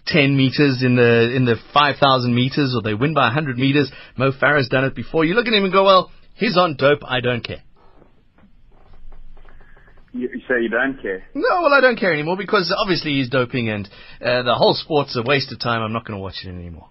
10 0.07 0.37
meters 0.37 0.83
in 0.85 0.97
the, 0.97 1.33
in 1.35 1.45
the 1.45 1.57
5,000 1.73 2.35
meters 2.35 2.75
or 2.77 2.83
they 2.83 2.95
win 2.95 3.15
by 3.15 3.27
100 3.27 3.59
meters. 3.59 3.91
Mo 4.17 4.33
Farah's 4.33 4.69
done 4.69 4.85
it 4.85 4.95
before. 4.95 5.25
You 5.25 5.35
look 5.35 5.47
at 5.47 5.53
him 5.53 5.65
and 5.65 5.73
go, 5.73 5.85
well, 5.85 6.11
he's 6.35 6.57
on 6.57 6.77
dope. 6.77 7.01
I 7.05 7.21
don't 7.21 7.45
care. 7.45 7.63
You, 10.13 10.29
you 10.33 10.41
say 10.49 10.63
you 10.63 10.69
don't 10.69 11.01
care? 11.01 11.27
No, 11.35 11.63
well, 11.63 11.73
I 11.73 11.81
don't 11.81 11.99
care 11.99 12.13
anymore 12.13 12.37
because 12.37 12.75
obviously 12.77 13.13
he's 13.13 13.29
doping 13.29 13.69
and 13.69 13.89
uh, 14.21 14.43
the 14.43 14.55
whole 14.55 14.75
sport's 14.75 15.17
a 15.17 15.23
waste 15.23 15.53
of 15.53 15.61
time. 15.61 15.83
I'm 15.83 15.93
not 15.93 16.07
going 16.07 16.19
to 16.19 16.23
watch 16.23 16.45
it 16.45 16.49
anymore. 16.49 16.89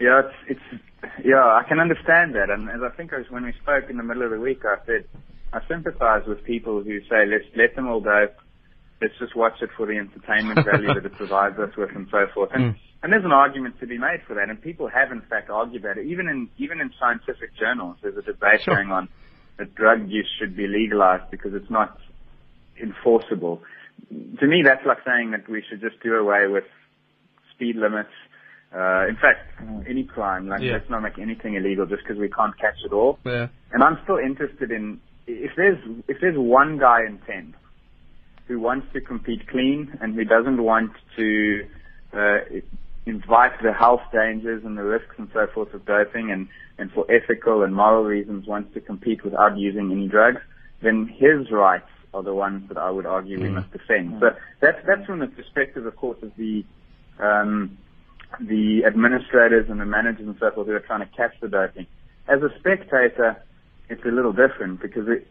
Yeah, 0.00 0.22
it's, 0.48 0.60
it's 0.72 0.82
yeah, 1.24 1.44
I 1.44 1.62
can 1.68 1.78
understand 1.80 2.34
that. 2.34 2.50
And 2.50 2.68
as 2.68 2.80
I 2.82 2.94
think 2.96 3.12
as 3.12 3.26
when 3.30 3.44
we 3.44 3.52
spoke 3.62 3.90
in 3.90 3.96
the 3.96 4.02
middle 4.02 4.22
of 4.24 4.30
the 4.30 4.40
week, 4.40 4.62
I 4.64 4.76
said 4.86 5.04
I 5.52 5.60
sympathise 5.68 6.26
with 6.26 6.44
people 6.44 6.82
who 6.82 7.00
say 7.08 7.26
let's 7.26 7.44
let 7.56 7.74
them 7.76 7.88
all 7.88 8.00
dope. 8.00 8.34
Let's 9.02 9.14
just 9.18 9.36
watch 9.36 9.60
it 9.60 9.70
for 9.76 9.86
the 9.86 9.98
entertainment 9.98 10.64
value 10.70 10.94
that 10.94 11.04
it 11.04 11.16
provides 11.16 11.58
us 11.58 11.76
with, 11.76 11.90
and 11.94 12.06
so 12.10 12.26
forth. 12.34 12.50
And, 12.54 12.74
Mm. 12.74 12.78
and 13.02 13.12
there's 13.12 13.24
an 13.24 13.32
argument 13.32 13.78
to 13.80 13.86
be 13.86 13.98
made 13.98 14.22
for 14.26 14.34
that, 14.34 14.48
and 14.48 14.60
people 14.60 14.88
have 14.88 15.12
in 15.12 15.20
fact 15.22 15.50
argued 15.50 15.82
that. 15.82 15.98
Even 15.98 16.28
in 16.28 16.48
even 16.58 16.80
in 16.80 16.90
scientific 16.98 17.54
journals, 17.58 17.96
there's 18.02 18.16
a 18.16 18.22
debate 18.22 18.62
Sure. 18.64 18.74
going 18.74 18.90
on 18.90 19.08
that 19.58 19.74
drug 19.74 20.08
use 20.08 20.28
should 20.38 20.56
be 20.56 20.66
legalized 20.66 21.30
because 21.30 21.54
it's 21.54 21.70
not 21.70 21.98
enforceable. 22.80 23.62
To 24.40 24.46
me, 24.46 24.62
that's 24.64 24.84
like 24.86 24.98
saying 25.06 25.30
that 25.30 25.48
we 25.48 25.62
should 25.68 25.80
just 25.80 26.00
do 26.02 26.14
away 26.16 26.46
with 26.48 26.64
speed 27.54 27.76
limits. 27.76 28.10
Uh, 28.74 29.06
in 29.08 29.16
fact, 29.16 29.40
any 29.88 30.02
crime, 30.02 30.48
like 30.48 30.60
Yeah. 30.60 30.72
let's 30.72 30.90
not 30.90 31.02
make 31.02 31.18
anything 31.18 31.54
illegal 31.54 31.86
just 31.86 32.02
because 32.02 32.18
we 32.18 32.28
can't 32.28 32.56
catch 32.58 32.78
it 32.84 32.92
all. 32.92 33.18
Yeah. 33.24 33.46
And 33.72 33.84
I'm 33.84 33.98
still 34.02 34.18
interested 34.18 34.72
in 34.72 35.00
if 35.26 35.52
there's 35.56 35.78
if 36.08 36.20
there's 36.20 36.36
one 36.36 36.78
guy 36.78 37.04
in 37.06 37.18
ten 37.18 37.54
who 38.48 38.58
wants 38.60 38.86
to 38.92 39.00
compete 39.00 39.46
clean 39.48 39.96
and 40.00 40.14
who 40.14 40.24
doesn't 40.24 40.60
want 40.62 40.92
to 41.16 41.64
uh, 42.12 42.38
invite 43.06 43.52
the 43.62 43.72
health 43.72 44.02
dangers 44.12 44.64
and 44.64 44.76
the 44.76 44.82
risks 44.82 45.14
and 45.18 45.28
so 45.32 45.46
forth 45.54 45.72
of 45.72 45.84
doping 45.86 46.30
and 46.32 46.48
and 46.78 46.90
for 46.92 47.06
ethical 47.10 47.62
and 47.62 47.74
moral 47.76 48.02
reasons 48.02 48.46
wants 48.48 48.74
to 48.74 48.80
compete 48.80 49.24
without 49.24 49.56
using 49.56 49.92
any 49.92 50.08
drugs, 50.08 50.40
then 50.82 51.06
his 51.06 51.52
rights 51.52 51.88
are 52.12 52.24
the 52.24 52.34
ones 52.34 52.68
that 52.68 52.76
I 52.76 52.90
would 52.90 53.06
argue 53.06 53.40
we 53.40 53.48
Mm. 53.48 53.54
must 53.54 53.70
defend. 53.72 54.16
So 54.20 54.34
that's 54.60 54.84
that's 54.84 55.06
from 55.06 55.20
the 55.20 55.28
perspective, 55.28 55.86
of 55.86 55.94
course, 55.94 56.20
of 56.22 56.32
the 56.36 56.64
um, 57.20 57.78
the 58.40 58.82
administrators 58.86 59.66
and 59.68 59.80
the 59.80 59.84
managers 59.84 60.26
and 60.26 60.36
so 60.40 60.50
forth 60.50 60.66
who 60.66 60.74
are 60.74 60.80
trying 60.80 61.00
to 61.00 61.16
catch 61.16 61.32
the 61.40 61.48
doping. 61.48 61.86
As 62.28 62.40
a 62.42 62.48
spectator, 62.58 63.42
it's 63.88 64.04
a 64.04 64.08
little 64.08 64.32
different 64.32 64.80
because 64.80 65.06
it, 65.08 65.26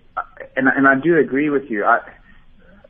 and 0.55 0.67
and 0.67 0.88
I 0.88 0.95
do 0.95 1.17
agree 1.17 1.50
with 1.50 1.69
you. 1.69 1.86
I, 1.86 2.00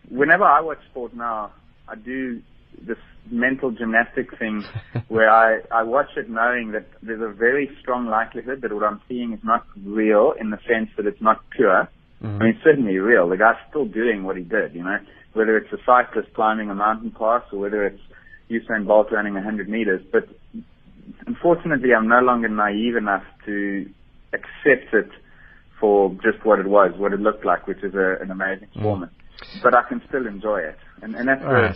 whenever 0.09 0.43
I 0.43 0.61
watch 0.61 0.79
sport 0.91 1.13
now, 1.13 1.53
I 1.87 1.95
do 1.95 2.41
this 2.81 2.97
mental 3.31 3.71
gymnastic 3.71 4.37
thing 4.37 4.65
where 5.07 5.29
I 5.29 5.61
I 5.71 5.83
watch 5.83 6.09
it 6.17 6.29
knowing 6.29 6.71
that 6.71 6.85
there's 7.01 7.21
a 7.21 7.33
very 7.33 7.69
strong 7.79 8.07
likelihood 8.07 8.61
that 8.61 8.73
what 8.73 8.83
I'm 8.83 9.01
seeing 9.07 9.33
is 9.33 9.39
not 9.43 9.65
real 9.85 10.33
in 10.39 10.49
the 10.49 10.59
sense 10.67 10.89
that 10.97 11.05
it's 11.05 11.21
not 11.21 11.41
pure. 11.51 11.87
Mm. 12.21 12.35
I 12.35 12.39
mean, 12.39 12.49
it's 12.55 12.63
certainly 12.63 12.97
real. 12.97 13.29
The 13.29 13.37
guy's 13.37 13.55
still 13.69 13.85
doing 13.85 14.23
what 14.23 14.37
he 14.37 14.43
did, 14.43 14.73
you 14.73 14.83
know, 14.83 14.97
whether 15.33 15.57
it's 15.57 15.71
a 15.71 15.77
cyclist 15.85 16.33
climbing 16.33 16.69
a 16.69 16.75
mountain 16.75 17.11
pass 17.11 17.43
or 17.51 17.59
whether 17.59 17.85
it's 17.85 18.01
Usain 18.49 18.85
Bolt 18.85 19.11
running 19.11 19.33
100 19.33 19.69
meters. 19.69 20.01
But 20.11 20.27
unfortunately, 21.25 21.93
I'm 21.93 22.07
no 22.07 22.19
longer 22.19 22.49
naive 22.49 22.95
enough 22.95 23.23
to 23.45 23.89
accept 24.33 24.93
it 24.93 25.09
for 25.79 26.11
just 26.23 26.45
what 26.45 26.59
it 26.59 26.67
was, 26.67 26.91
what 26.97 27.13
it 27.13 27.19
looked 27.19 27.45
like, 27.45 27.67
which 27.67 27.83
is 27.83 27.93
a, 27.93 28.17
an 28.21 28.31
amazing 28.31 28.67
mm. 28.69 28.73
performance. 28.73 29.13
But 29.61 29.75
I 29.75 29.83
can 29.83 30.01
still 30.07 30.25
enjoy 30.25 30.59
it, 30.61 30.77
and 31.01 31.15
and 31.15 31.27
that's 31.27 31.43
right. 31.43 31.75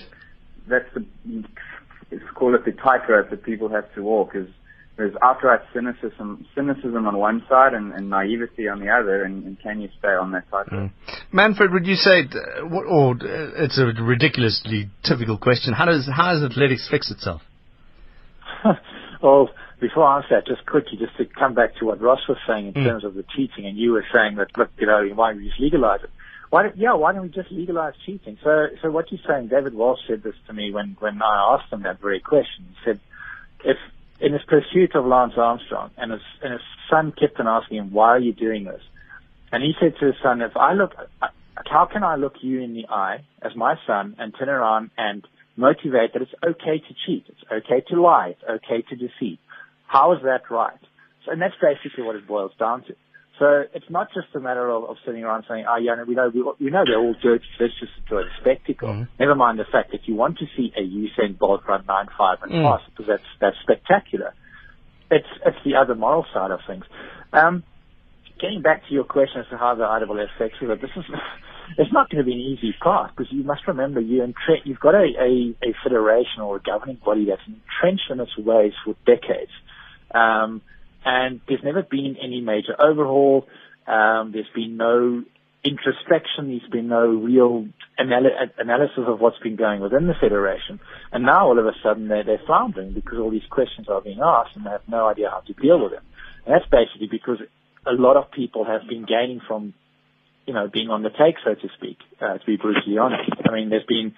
the 0.68 0.68
that's 0.68 0.94
the 0.94 2.20
call 2.34 2.56
it 2.56 2.63
the 2.63 2.72
tightrope 2.72 3.30
that 3.30 3.44
people 3.44 3.68
have 3.70 3.94
to 3.96 4.04
walk. 4.04 4.36
Is 4.36 4.48
there's 4.98 5.14
outright 5.22 5.62
cynicism 5.74 6.46
cynicism 6.56 7.06
on 7.06 7.18
one 7.18 7.44
side 7.48 7.74
and, 7.74 7.94
and 7.94 8.10
naivety 8.10 8.68
on 8.68 8.80
the 8.80 8.90
other, 8.90 9.24
and, 9.24 9.46
and 9.46 9.60
can 9.62 9.80
you 9.80 9.90
stay 10.00 10.10
on 10.10 10.32
that 10.32 10.50
tightrope? 10.50 10.92
Manfred, 11.32 11.72
would 11.72 11.86
you 11.86 11.96
say, 11.96 12.22
uh, 12.22 12.66
what, 12.66 12.86
or 12.88 13.12
uh, 13.12 13.64
it's 13.64 13.78
a 13.78 13.86
ridiculously 14.02 14.90
typical 15.04 15.38
question. 15.38 15.74
How 15.74 15.86
does 15.86 16.10
how 16.12 16.34
does 16.34 16.44
athletics 16.44 16.88
fix 16.90 17.12
itself? 17.12 17.42
well, 19.22 19.50
before 19.80 20.04
I 20.04 20.18
answer 20.18 20.30
that, 20.36 20.48
just 20.48 20.66
quickly, 20.66 20.98
just 20.98 21.16
to 21.18 21.26
come 21.26 21.54
back 21.54 21.76
to 21.78 21.86
what 21.86 22.02
Ross 22.02 22.28
was 22.28 22.38
saying 22.48 22.68
in 22.68 22.74
Mm. 22.74 22.84
terms 22.84 23.04
of 23.04 23.14
the 23.14 23.24
cheating, 23.36 23.66
and 23.66 23.78
you 23.78 23.92
were 23.92 24.06
saying 24.12 24.38
that, 24.38 24.58
look, 24.58 24.72
you 24.80 24.88
know, 24.88 25.08
why 25.14 25.32
don't 25.32 25.42
we 25.42 25.48
just 25.48 25.60
legalize 25.60 26.02
it? 26.04 26.10
Why 26.50 26.64
don't, 26.64 26.78
yeah, 26.78 26.94
why 26.94 27.14
don't 27.14 27.24
we 27.24 27.30
just 27.30 27.52
legalize 27.52 27.94
cheating? 28.06 28.38
So, 28.44 28.68
so 28.82 28.90
what 28.90 29.12
you're 29.12 29.22
saying, 29.28 29.50
David 29.50 29.74
Walsh 29.74 30.00
said 30.08 30.24
this 30.24 30.36
to 30.48 30.54
me 30.54 30.72
when, 30.72 30.96
when 31.00 31.22
I 31.22 31.56
asked 31.56 31.72
him 31.72 31.84
that 31.84 32.00
very 32.00 32.22
question. 32.22 32.66
He 32.70 32.76
said, 32.86 33.00
if, 33.66 33.78
in 34.19 34.34
his 34.34 34.41
pursuit 34.47 34.95
of 34.95 35.06
Lance 35.06 35.34
Armstrong, 35.38 35.91
and 35.97 36.12
his, 36.12 36.21
and 36.41 36.53
his 36.53 36.62
son 36.89 37.13
kept 37.17 37.39
on 37.39 37.47
asking 37.47 37.77
him, 37.77 37.91
why 37.91 38.10
are 38.10 38.19
you 38.19 38.34
doing 38.34 38.63
this? 38.63 38.82
And 39.51 39.63
he 39.63 39.73
said 39.80 39.93
to 39.99 40.08
his 40.08 40.15
son, 40.21 40.41
if 40.41 40.58
I 40.58 40.73
look, 40.73 40.93
how 41.65 41.86
can 41.91 42.03
I 42.03 42.15
look 42.15 42.34
you 42.41 42.62
in 42.62 42.73
the 42.73 42.88
eye 42.89 43.23
as 43.41 43.56
my 43.56 43.75
son 43.86 44.15
and 44.19 44.34
turn 44.38 44.49
around 44.49 44.91
and 44.97 45.25
motivate 45.56 46.13
that 46.13 46.21
it's 46.21 46.34
okay 46.43 46.80
to 46.80 46.93
cheat, 47.06 47.25
it's 47.27 47.43
okay 47.51 47.84
to 47.89 48.01
lie, 48.01 48.30
it's 48.30 48.43
okay 48.43 48.84
to 48.89 48.95
deceive? 48.95 49.38
How 49.86 50.13
is 50.13 50.19
that 50.23 50.49
right? 50.49 50.80
So, 51.25 51.32
and 51.32 51.41
that's 51.41 51.56
basically 51.62 52.03
what 52.03 52.15
it 52.15 52.27
boils 52.27 52.51
down 52.60 52.84
to. 52.84 52.95
So 53.39 53.63
it's 53.73 53.89
not 53.89 54.08
just 54.13 54.28
a 54.36 54.39
matter 54.39 54.67
of, 54.69 54.86
of 54.86 54.97
sitting 55.06 55.23
around 55.23 55.45
saying, 55.47 55.65
oh 55.69 55.78
yeah, 55.78 55.95
no, 55.95 56.06
we 56.06 56.15
know, 56.15 56.30
we, 56.34 56.41
we 56.65 56.71
know 56.71 56.84
they're 56.86 56.97
all 57.00 57.13
dirty, 57.21 57.45
let's 57.60 57.73
just 57.80 57.91
enjoy 58.04 58.23
the 58.23 58.30
spectacle. 58.41 58.89
Mhm. 58.89 59.08
Never 59.19 59.36
mind 59.36 59.60
the 59.60 59.65
fact 59.65 59.91
that 59.91 60.08
you 60.08 60.15
want 60.15 60.39
to 60.39 60.45
see 60.56 60.73
a 60.76 60.82
Usain 60.82 61.38
Bolt 61.38 61.62
run 61.67 61.84
9-5 61.84 62.43
and 62.43 62.52
Mm. 62.52 62.63
pass 62.63 62.82
because 62.89 63.06
that's, 63.08 63.23
that's 63.39 63.58
spectacular. 63.62 64.34
It's, 65.12 65.28
it's 65.45 65.58
the 65.63 65.76
other 65.76 65.93
moral 65.95 66.26
side 66.34 66.52
of 66.52 66.60
things. 66.65 66.84
Um, 67.32 67.63
getting 68.39 68.62
back 68.62 68.88
to 68.88 68.93
your 68.93 69.04
question 69.04 69.41
as 69.41 69.47
to 69.50 69.58
how 69.58 69.76
the 69.76 69.84
IAAF 69.84 70.28
affects 70.36 70.58
it, 70.62 70.82
this 70.82 70.89
is 70.95 71.06
it's 71.78 71.93
not 71.93 72.10
going 72.10 72.23
to 72.23 72.26
be 72.26 72.34
an 72.34 72.39
easy 72.39 72.73
path 72.82 73.12
because 73.15 73.32
you 73.32 73.43
must 73.43 73.67
remember 73.67 74.00
you 74.00 74.23
entre- 74.23 74.62
you've 74.63 74.80
got 74.80 74.95
a, 74.95 75.06
a, 75.19 75.56
a 75.63 75.73
federation 75.84 76.41
or 76.41 76.56
a 76.56 76.60
governing 76.60 76.97
body 77.06 77.26
that's 77.26 77.41
entrenched 77.47 78.10
in 78.10 78.19
its 78.19 78.36
ways 78.38 78.73
for 78.84 78.95
decades, 79.06 79.52
um, 80.15 80.62
and 81.08 81.39
there's 81.48 81.63
never 81.63 81.84
been 81.84 82.17
any 82.22 82.41
major 82.41 82.76
overhaul. 82.78 83.48
Um, 83.88 84.34
there's 84.34 84.52
been 84.54 84.76
no 84.76 85.24
introspection. 85.63 86.50
There's 86.50 86.70
been 86.70 86.89
no 86.89 87.08
real 87.08 87.67
anal- 87.98 88.52
analysis 88.58 89.06
of 89.08 89.22
what's 89.22 89.39
been 89.39 89.56
going 89.56 89.80
within 89.80 90.08
the 90.08 90.15
federation. 90.20 90.82
And 91.13 91.24
now 91.24 91.48
all 91.48 91.60
of 91.60 91.65
a 91.65 91.72
sudden 91.82 92.10
they're, 92.10 92.26
they're 92.26 92.41
floundering 92.46 92.93
because 92.93 93.20
all 93.20 93.32
these 93.32 93.48
questions 93.50 93.88
are 93.88 94.02
being 94.02 94.20
asked 94.22 94.58
and 94.58 94.65
they 94.65 94.72
have 94.72 94.88
no 94.89 95.08
idea 95.08 95.30
how 95.30 95.39
to 95.39 95.54
deal 95.54 95.82
with 95.82 95.93
them. 95.93 96.04
And 96.46 96.54
that's 96.54 96.70
basically 96.70 97.08
because 97.10 97.39
a 97.86 97.93
lot 97.93 98.17
of 98.17 98.30
people 98.30 98.65
have 98.65 98.82
been 98.89 99.06
gaining 99.06 99.39
from, 99.48 99.74
you 100.46 100.54
know, 100.54 100.67
being 100.67 100.89
on 100.89 101.04
the 101.04 101.10
take, 101.10 101.36
so 101.41 101.56
to 101.56 101.70
speak, 101.78 102.00
uh, 102.20 102.38
to 102.38 102.46
be 102.46 102.58
brutally 102.58 102.98
honest. 102.98 103.32
I 103.48 103.54
mean, 103.54 103.70
there's 103.70 103.88
been, 103.88 104.13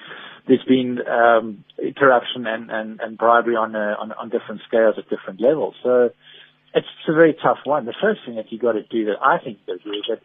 there's 0.47 0.65
been, 0.67 0.97
um, 1.07 1.63
corruption 1.95 2.47
and, 2.47 2.71
and, 2.71 2.99
and 2.99 3.15
bribery 3.15 3.55
on, 3.55 3.75
uh, 3.75 3.95
on, 3.99 4.11
on 4.11 4.29
different 4.29 4.61
scales 4.67 4.95
at 4.97 5.07
different 5.07 5.39
levels. 5.39 5.75
So 5.83 6.09
it's 6.73 6.87
a 7.07 7.13
very 7.13 7.35
tough 7.41 7.59
one. 7.63 7.85
The 7.85 7.95
first 8.01 8.21
thing 8.25 8.35
that 8.35 8.51
you 8.51 8.59
got 8.59 8.73
to 8.73 8.83
do 8.83 9.05
that 9.05 9.17
I 9.21 9.43
think 9.43 9.59
is 9.67 9.79
that 10.09 10.21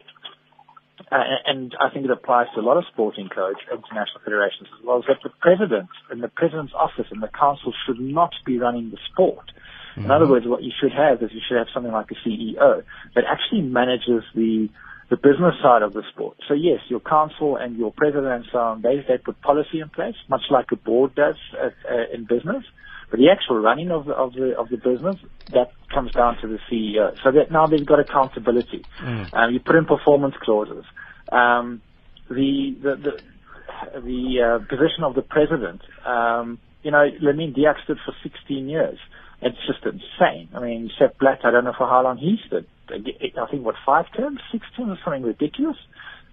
uh, 1.11 1.17
and 1.45 1.75
I 1.79 1.93
think 1.93 2.05
it 2.05 2.11
applies 2.11 2.47
to 2.55 2.61
a 2.61 2.65
lot 2.65 2.77
of 2.77 2.85
sporting 2.91 3.29
codes, 3.29 3.59
international 3.69 4.21
federations 4.23 4.69
as 4.79 4.85
well, 4.85 4.99
is 4.99 5.05
that 5.07 5.19
the 5.23 5.29
president 5.41 5.89
and 6.09 6.23
the 6.23 6.29
president's 6.29 6.73
office 6.73 7.07
and 7.11 7.21
the 7.21 7.27
council 7.27 7.73
should 7.85 7.99
not 7.99 8.31
be 8.45 8.57
running 8.57 8.91
the 8.91 8.97
sport. 9.11 9.51
In 9.97 10.11
other 10.11 10.27
words, 10.27 10.45
what 10.45 10.61
you 10.61 10.71
should 10.77 10.91
have 10.91 11.23
is 11.23 11.31
you 11.31 11.39
should 11.47 11.57
have 11.57 11.67
something 11.73 11.91
like 11.91 12.11
a 12.11 12.27
CEO 12.27 12.83
that 13.15 13.23
actually 13.23 13.61
manages 13.61 14.23
the 14.33 14.69
the 15.07 15.17
business 15.17 15.53
side 15.61 15.83
of 15.83 15.93
the 15.93 16.01
sport. 16.11 16.35
So 16.47 16.55
yes, 16.55 16.79
your 16.89 16.99
council 16.99 17.57
and 17.57 17.77
your 17.77 17.93
president 17.93 18.27
and 18.27 18.45
so 18.51 18.57
on, 18.57 18.81
they 18.81 19.05
they 19.07 19.17
put 19.17 19.39
policy 19.41 19.79
in 19.79 19.89
place, 19.89 20.15
much 20.27 20.41
like 20.49 20.65
a 20.71 20.75
board 20.75 21.15
does 21.15 21.35
at, 21.53 21.73
uh, 21.89 22.13
in 22.13 22.25
business. 22.25 22.65
But 23.09 23.19
the 23.19 23.29
actual 23.29 23.61
running 23.61 23.91
of 23.91 24.05
the 24.05 24.13
of 24.13 24.33
the 24.33 24.55
of 24.57 24.69
the 24.69 24.77
business 24.77 25.19
that 25.49 25.71
comes 25.93 26.11
down 26.13 26.37
to 26.41 26.47
the 26.47 26.59
CEO. 26.71 27.11
So 27.23 27.31
that 27.31 27.51
now 27.51 27.67
they've 27.67 27.85
got 27.85 27.99
accountability. 27.99 28.85
Mm. 29.01 29.29
Um, 29.33 29.53
you 29.53 29.59
put 29.59 29.75
in 29.75 29.85
performance 29.85 30.35
clauses. 30.41 30.85
Um, 31.31 31.81
the 32.29 32.75
the 32.81 32.95
the, 32.95 34.01
the 34.01 34.41
uh, 34.41 34.65
position 34.65 35.03
of 35.03 35.15
the 35.15 35.21
president. 35.21 35.81
Um, 36.05 36.59
you 36.81 36.91
know, 36.91 37.05
Lamine 37.23 37.55
Diack 37.55 37.77
stood 37.83 37.97
for 38.05 38.13
16 38.21 38.69
years. 38.69 38.99
It's 39.41 39.57
just 39.65 39.83
insane. 39.83 40.49
I 40.53 40.59
mean, 40.59 40.91
Sepp 40.99 41.17
Blatt, 41.17 41.39
I 41.43 41.49
don't 41.49 41.65
know 41.65 41.73
for 41.75 41.87
how 41.87 42.03
long 42.03 42.17
he 42.17 42.37
stood. 42.45 42.67
I 42.89 43.49
think 43.49 43.65
what 43.65 43.75
five 43.85 44.05
terms, 44.15 44.39
six 44.51 44.65
terms, 44.77 44.91
or 44.91 44.97
something 45.03 45.23
ridiculous. 45.23 45.77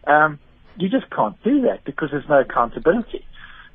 Um, 0.06 0.38
you 0.76 0.88
just 0.88 1.10
can't 1.10 1.36
do 1.42 1.62
that 1.62 1.84
because 1.84 2.10
there's 2.12 2.28
no 2.28 2.40
accountability. 2.40 3.24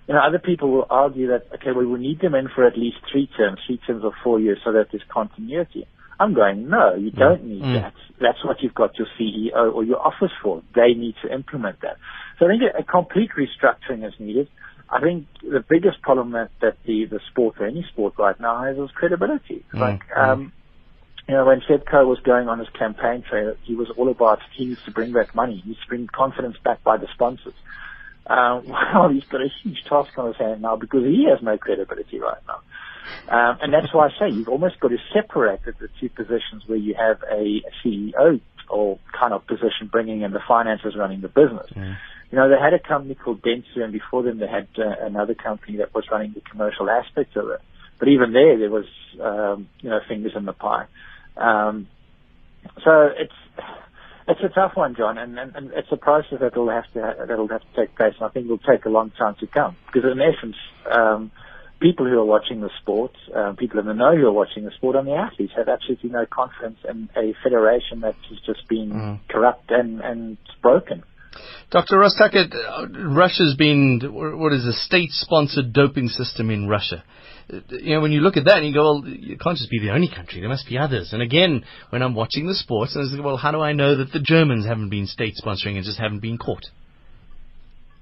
You 0.07 0.13
know, 0.13 0.21
other 0.21 0.39
people 0.39 0.71
will 0.71 0.87
argue 0.89 1.27
that 1.27 1.47
okay, 1.55 1.71
well, 1.75 1.85
we 1.85 1.99
need 1.99 2.21
them 2.21 2.33
in 2.35 2.47
for 2.53 2.65
at 2.65 2.77
least 2.77 2.97
three 3.11 3.27
terms, 3.37 3.59
three 3.67 3.79
terms 3.85 4.03
or 4.03 4.13
four 4.23 4.39
years, 4.39 4.59
so 4.63 4.71
that 4.71 4.87
there's 4.91 5.03
continuity. 5.09 5.85
I'm 6.19 6.33
going, 6.33 6.69
no, 6.69 6.95
you 6.95 7.11
mm. 7.11 7.17
don't 7.19 7.43
need 7.43 7.61
mm. 7.61 7.81
that. 7.81 7.93
That's 8.19 8.43
what 8.43 8.61
you've 8.61 8.73
got 8.73 8.97
your 8.97 9.07
CEO 9.19 9.73
or 9.73 9.83
your 9.83 9.99
office 9.99 10.31
for. 10.41 10.63
They 10.73 10.93
need 10.93 11.15
to 11.23 11.33
implement 11.33 11.81
that. 11.81 11.97
So 12.39 12.45
I 12.45 12.49
think 12.49 12.63
a, 12.63 12.79
a 12.79 12.83
complete 12.83 13.31
restructuring 13.37 14.07
is 14.07 14.13
needed. 14.19 14.47
I 14.89 15.01
think 15.01 15.27
the 15.41 15.63
biggest 15.67 16.01
problem 16.01 16.31
that, 16.31 16.49
that 16.61 16.77
the, 16.85 17.05
the 17.05 17.19
sport 17.29 17.57
or 17.59 17.67
any 17.67 17.85
sport 17.91 18.13
right 18.17 18.39
now 18.39 18.63
has 18.63 18.77
is 18.77 18.89
credibility. 18.95 19.65
Mm. 19.73 19.79
Like, 19.79 20.01
um, 20.15 20.53
you 21.27 21.35
know, 21.35 21.45
when 21.45 21.61
Seb 21.67 21.85
Coe 21.85 22.07
was 22.07 22.19
going 22.21 22.47
on 22.47 22.59
his 22.59 22.69
campaign 22.69 23.23
trail, 23.29 23.55
he 23.63 23.75
was 23.75 23.89
all 23.97 24.09
about 24.09 24.39
he 24.55 24.65
needs 24.65 24.83
to 24.85 24.91
bring 24.91 25.11
back 25.11 25.35
money. 25.35 25.61
He 25.61 25.69
needs 25.69 25.81
to 25.81 25.87
bring 25.87 26.07
confidence 26.07 26.55
back 26.63 26.83
by 26.83 26.97
the 26.97 27.07
sponsors. 27.13 27.53
Uh, 28.29 28.61
well, 28.65 29.09
he's 29.09 29.23
got 29.25 29.41
a 29.41 29.49
huge 29.63 29.83
task 29.85 30.17
on 30.17 30.27
his 30.27 30.37
hand 30.37 30.61
now 30.61 30.75
because 30.75 31.03
he 31.03 31.27
has 31.29 31.41
no 31.41 31.57
credibility 31.57 32.19
right 32.19 32.41
now. 32.47 32.59
Um, 33.29 33.57
and 33.61 33.73
that's 33.73 33.93
why 33.93 34.07
I 34.07 34.09
say 34.19 34.29
you've 34.29 34.49
almost 34.49 34.79
got 34.79 34.89
to 34.89 34.97
separate 35.13 35.63
the, 35.63 35.73
the 35.79 35.89
two 35.99 36.09
positions 36.09 36.63
where 36.67 36.77
you 36.77 36.93
have 36.95 37.23
a, 37.29 37.61
CEO 37.83 38.41
or 38.69 38.99
kind 39.17 39.33
of 39.33 39.47
position 39.47 39.87
bringing 39.89 40.21
in 40.21 40.31
the 40.31 40.41
finances 40.45 40.95
running 40.97 41.21
the 41.21 41.29
business. 41.29 41.69
Mm. 41.71 41.97
You 42.31 42.37
know, 42.37 42.49
they 42.49 42.59
had 42.59 42.73
a 42.73 42.79
company 42.79 43.15
called 43.15 43.41
Dentsu, 43.41 43.81
and 43.81 43.93
before 43.93 44.23
them 44.23 44.39
they 44.39 44.47
had 44.47 44.67
uh, 44.77 45.05
another 45.05 45.33
company 45.33 45.77
that 45.77 45.95
was 45.95 46.05
running 46.11 46.33
the 46.33 46.41
commercial 46.41 46.89
aspects 46.89 47.37
of 47.37 47.49
it. 47.49 47.61
But 47.99 48.09
even 48.09 48.33
there, 48.33 48.57
there 48.57 48.69
was, 48.69 48.85
um, 49.21 49.69
you 49.79 49.89
know, 49.89 50.01
fingers 50.07 50.33
in 50.35 50.45
the 50.45 50.53
pie. 50.53 50.85
Um, 51.37 51.87
so 52.83 53.09
it's 53.17 53.33
it's 54.27 54.41
a 54.43 54.49
tough 54.49 54.73
one, 54.75 54.95
John, 54.95 55.17
and, 55.17 55.37
and, 55.39 55.55
and 55.55 55.71
it's 55.73 55.87
a 55.91 55.97
process 55.97 56.39
that 56.41 56.55
will 56.55 56.69
have 56.69 56.91
to 56.93 57.25
that'll 57.27 57.47
have 57.47 57.61
to 57.61 57.75
take 57.75 57.95
place, 57.95 58.13
and 58.19 58.29
I 58.29 58.29
think 58.29 58.45
it 58.45 58.49
will 58.49 58.57
take 58.57 58.85
a 58.85 58.89
long 58.89 59.11
time 59.11 59.35
to 59.39 59.47
come. 59.47 59.75
Because 59.85 60.09
in 60.11 60.19
essence, 60.19 60.55
um, 60.91 61.31
people 61.79 62.05
who 62.05 62.19
are 62.19 62.25
watching 62.25 62.61
the 62.61 62.69
sport, 62.81 63.11
um, 63.33 63.55
people 63.55 63.79
in 63.79 63.85
the 63.85 63.93
know 63.93 64.15
who 64.15 64.27
are 64.27 64.33
watching 64.33 64.65
the 64.65 64.71
sport, 64.71 64.95
and 64.95 65.07
the 65.07 65.13
athletes 65.13 65.53
have 65.55 65.69
absolutely 65.69 66.09
no 66.09 66.25
confidence 66.25 66.77
in 66.87 67.09
a 67.15 67.33
federation 67.41 68.01
that 68.01 68.15
has 68.29 68.39
just 68.45 68.67
been 68.67 68.91
mm. 68.91 69.19
corrupt 69.29 69.71
and 69.71 70.01
and 70.01 70.37
broken. 70.61 71.03
Dr. 71.69 71.99
Ross 71.99 72.15
Tucker, 72.17 72.45
uh, 72.51 72.87
Russia's 72.87 73.55
been, 73.55 73.99
what 74.11 74.53
is 74.53 74.65
a 74.65 74.73
state-sponsored 74.73 75.71
doping 75.71 76.07
system 76.07 76.49
in 76.49 76.67
Russia. 76.67 77.03
You 77.49 77.95
know, 77.95 78.01
when 78.01 78.11
you 78.11 78.19
look 78.19 78.35
at 78.35 78.45
that 78.45 78.57
and 78.57 78.67
you 78.67 78.73
go, 78.73 78.83
well, 78.83 79.03
it 79.05 79.39
can't 79.39 79.57
just 79.57 79.69
be 79.69 79.79
the 79.79 79.91
only 79.91 80.09
country. 80.13 80.41
There 80.41 80.49
must 80.49 80.67
be 80.67 80.77
others. 80.77 81.13
And 81.13 81.21
again, 81.21 81.63
when 81.89 82.01
I'm 82.01 82.13
watching 82.13 82.45
the 82.45 82.53
sports, 82.53 82.97
I 82.97 83.03
say, 83.09 83.21
well, 83.21 83.37
how 83.37 83.51
do 83.51 83.61
I 83.61 83.71
know 83.71 83.95
that 83.95 84.11
the 84.11 84.19
Germans 84.19 84.65
haven't 84.65 84.89
been 84.89 85.07
state-sponsoring 85.07 85.75
and 85.75 85.85
just 85.85 85.97
haven't 85.97 86.19
been 86.19 86.37
caught? 86.37 86.65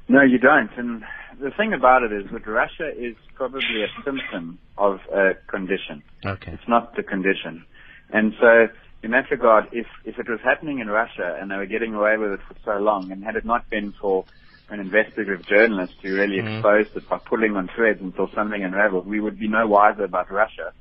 No, 0.08 0.22
you 0.24 0.40
don't. 0.40 0.72
And 0.78 1.04
the 1.40 1.52
thing 1.52 1.74
about 1.74 2.02
it 2.04 2.12
is 2.12 2.26
that 2.32 2.48
Russia 2.48 2.90
is 2.98 3.16
probably 3.36 3.84
a 3.84 4.04
symptom 4.04 4.58
of 4.78 5.00
a 5.14 5.34
condition. 5.48 6.02
Okay. 6.26 6.54
It's 6.54 6.68
not 6.68 6.96
the 6.96 7.04
condition. 7.04 7.66
And 8.12 8.34
so 8.40 8.68
in 9.04 9.12
that 9.12 9.30
regard, 9.30 9.66
if, 9.72 9.86
if 10.06 10.18
it 10.18 10.28
was 10.28 10.40
happening 10.44 10.80
in 10.80 10.88
Russia 10.88 11.38
and 11.40 11.52
they 11.52 11.56
were 11.56 11.66
getting 11.68 11.94
away 11.94 12.18
with 12.18 12.32
it 12.32 12.40
for 12.48 12.56
so 12.66 12.80
long, 12.82 13.12
and 13.12 13.24
had 13.24 13.36
it 13.36 13.46
not 13.46 13.70
been 13.70 13.94
for 14.02 14.26
an 14.70 14.80
investigative 14.80 15.46
journalist 15.46 15.94
who 16.02 16.16
really 16.16 16.38
mm-hmm. 16.38 16.56
exposed 16.56 16.96
it 16.96 17.08
by 17.08 17.20
pulling 17.20 17.56
on 17.56 17.70
threads 17.76 18.02
until 18.02 18.30
something 18.34 18.64
unraveled, 18.64 19.06
we 19.06 19.20
would 19.20 19.40
be 19.40 19.48
no 19.48 19.68
wiser 19.68 20.04
about 20.04 20.32
Russia. 20.32 20.74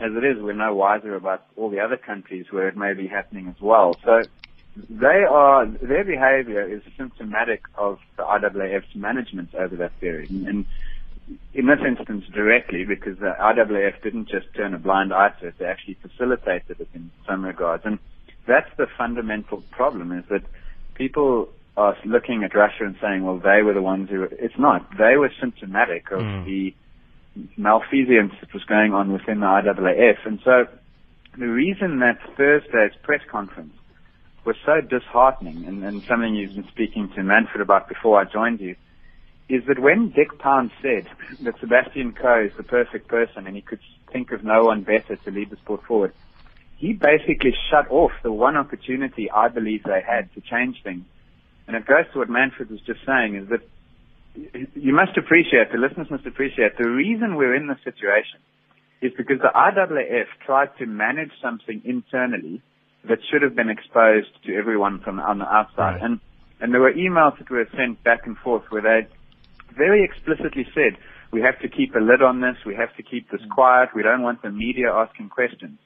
As 0.00 0.12
it 0.14 0.24
is, 0.24 0.42
we're 0.42 0.52
no 0.52 0.74
wiser 0.74 1.14
about 1.14 1.46
all 1.56 1.70
the 1.70 1.80
other 1.80 1.96
countries 1.96 2.46
where 2.50 2.68
it 2.68 2.76
may 2.76 2.94
be 2.94 3.06
happening 3.06 3.48
as 3.48 3.60
well. 3.60 3.96
So 4.04 4.22
they 4.90 5.24
are, 5.28 5.66
their 5.66 6.04
behavior 6.04 6.62
is 6.62 6.82
symptomatic 6.96 7.62
of 7.76 7.98
the 8.16 8.24
IAAF's 8.24 8.94
management 8.94 9.54
over 9.54 9.76
that 9.76 9.98
period. 10.00 10.30
And 10.30 10.66
in 11.54 11.66
this 11.66 11.78
instance 11.86 12.24
directly 12.32 12.84
because 12.84 13.18
the 13.18 13.34
IAAF 13.40 14.02
didn't 14.02 14.28
just 14.28 14.46
turn 14.54 14.74
a 14.74 14.78
blind 14.78 15.12
eye 15.12 15.30
to 15.40 15.48
it, 15.48 15.54
they 15.58 15.64
actually 15.64 15.96
facilitated 16.02 16.80
it 16.80 16.88
in 16.94 17.10
some 17.26 17.44
regards. 17.44 17.84
And 17.86 17.98
that's 18.46 18.70
the 18.76 18.86
fundamental 18.98 19.62
problem 19.70 20.12
is 20.12 20.24
that 20.28 20.42
people 20.94 21.48
are 21.76 21.96
looking 22.04 22.44
at 22.44 22.54
Russia 22.54 22.84
and 22.84 22.96
saying, 23.00 23.24
well, 23.24 23.38
they 23.38 23.62
were 23.62 23.74
the 23.74 23.82
ones 23.82 24.08
who, 24.10 24.22
it's 24.24 24.58
not. 24.58 24.88
They 24.96 25.16
were 25.16 25.30
symptomatic 25.40 26.10
of 26.12 26.20
mm. 26.20 26.44
the 26.44 26.74
malfeasance 27.56 28.32
that 28.40 28.54
was 28.54 28.64
going 28.64 28.92
on 28.92 29.12
within 29.12 29.40
the 29.40 29.46
IAAF. 29.46 30.24
And 30.24 30.40
so 30.44 30.66
the 31.36 31.48
reason 31.48 31.98
that 31.98 32.18
Thursday's 32.36 32.96
press 33.02 33.22
conference 33.28 33.74
was 34.44 34.56
so 34.64 34.80
disheartening 34.80 35.64
and, 35.66 35.82
and 35.82 36.02
something 36.04 36.34
you've 36.34 36.54
been 36.54 36.68
speaking 36.68 37.10
to 37.16 37.22
Manfred 37.22 37.60
about 37.60 37.88
before 37.88 38.20
I 38.20 38.24
joined 38.24 38.60
you 38.60 38.76
is 39.48 39.62
that 39.66 39.78
when 39.78 40.10
Dick 40.10 40.38
Pound 40.38 40.70
said 40.80 41.06
that 41.42 41.58
Sebastian 41.60 42.12
Coe 42.12 42.44
is 42.44 42.56
the 42.56 42.62
perfect 42.62 43.08
person 43.08 43.46
and 43.46 43.56
he 43.56 43.62
could 43.62 43.80
think 44.12 44.32
of 44.32 44.44
no 44.44 44.64
one 44.64 44.82
better 44.82 45.16
to 45.16 45.30
lead 45.30 45.50
the 45.50 45.56
sport 45.56 45.82
forward, 45.86 46.12
he 46.76 46.92
basically 46.92 47.54
shut 47.70 47.90
off 47.90 48.12
the 48.22 48.32
one 48.32 48.56
opportunity 48.56 49.30
I 49.30 49.48
believe 49.48 49.82
they 49.84 50.02
had 50.06 50.32
to 50.34 50.40
change 50.40 50.82
things. 50.82 51.04
And 51.66 51.76
it 51.76 51.86
goes 51.86 52.04
to 52.12 52.18
what 52.18 52.28
Manfred 52.28 52.70
was 52.70 52.80
just 52.82 53.00
saying 53.06 53.36
is 53.36 53.48
that 53.48 53.60
you 54.74 54.92
must 54.92 55.16
appreciate, 55.16 55.70
the 55.72 55.78
listeners 55.78 56.10
must 56.10 56.26
appreciate, 56.26 56.76
the 56.76 56.88
reason 56.88 57.36
we're 57.36 57.54
in 57.54 57.68
this 57.68 57.78
situation 57.84 58.40
is 59.00 59.12
because 59.16 59.38
the 59.38 59.50
IAAF 59.54 60.26
tried 60.44 60.76
to 60.78 60.86
manage 60.86 61.30
something 61.40 61.82
internally 61.84 62.62
that 63.04 63.18
should 63.30 63.42
have 63.42 63.54
been 63.54 63.70
exposed 63.70 64.30
to 64.44 64.54
everyone 64.56 65.00
from 65.00 65.20
on 65.20 65.38
the 65.38 65.44
outside. 65.44 65.94
Right. 65.94 66.02
And 66.02 66.20
and 66.60 66.72
there 66.72 66.80
were 66.80 66.92
emails 66.92 67.36
that 67.38 67.50
were 67.50 67.68
sent 67.76 68.02
back 68.04 68.26
and 68.26 68.38
forth 68.38 68.64
where 68.70 68.82
they 68.82 69.06
very 69.76 70.04
explicitly 70.04 70.66
said, 70.74 70.96
we 71.30 71.42
have 71.42 71.58
to 71.60 71.68
keep 71.68 71.94
a 71.94 71.98
lid 71.98 72.22
on 72.22 72.40
this, 72.40 72.56
we 72.64 72.74
have 72.74 72.94
to 72.96 73.02
keep 73.02 73.30
this 73.30 73.42
mm. 73.42 73.50
quiet, 73.50 73.90
we 73.94 74.02
don't 74.02 74.22
want 74.22 74.40
the 74.42 74.50
media 74.50 74.90
asking 74.92 75.28
questions. 75.28 75.78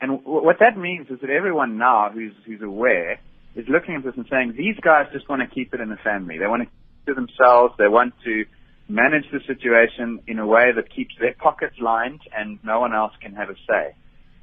And 0.00 0.18
w- 0.24 0.44
what 0.44 0.58
that 0.60 0.78
means 0.78 1.08
is 1.10 1.20
that 1.20 1.30
everyone 1.30 1.76
now 1.76 2.10
who's, 2.10 2.32
who's 2.46 2.62
aware 2.62 3.20
is 3.58 3.66
looking 3.68 3.96
at 3.96 4.04
this 4.04 4.14
and 4.16 4.26
saying, 4.30 4.54
these 4.56 4.76
guys 4.80 5.06
just 5.12 5.28
want 5.28 5.42
to 5.42 5.48
keep 5.52 5.74
it 5.74 5.80
in 5.80 5.90
the 5.90 5.98
family. 6.02 6.38
They 6.38 6.46
want 6.46 6.62
to 6.62 6.66
keep 6.66 7.06
it 7.06 7.10
to 7.10 7.14
themselves, 7.14 7.74
they 7.76 7.88
want 7.88 8.14
to 8.24 8.44
manage 8.88 9.24
the 9.30 9.40
situation 9.46 10.20
in 10.26 10.38
a 10.38 10.46
way 10.46 10.72
that 10.74 10.94
keeps 10.94 11.14
their 11.20 11.34
pockets 11.34 11.74
lined 11.80 12.20
and 12.34 12.58
no 12.64 12.80
one 12.80 12.94
else 12.94 13.12
can 13.20 13.34
have 13.34 13.50
a 13.50 13.54
say. 13.68 13.94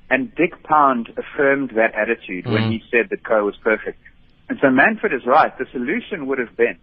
And 0.10 0.34
Dick 0.36 0.62
Pound 0.64 1.10
affirmed 1.18 1.72
that 1.76 1.96
attitude 1.96 2.46
mm. 2.46 2.54
when 2.54 2.72
he 2.72 2.84
said 2.92 3.10
that 3.10 3.26
Coe 3.26 3.46
was 3.46 3.56
perfect. 3.64 3.98
And 4.50 4.60
so 4.62 4.70
Manfred 4.70 5.14
is 5.14 5.26
right. 5.26 5.58
The 5.58 5.66
solution 5.72 6.28
would 6.28 6.38
have 6.38 6.56
been 6.56 6.78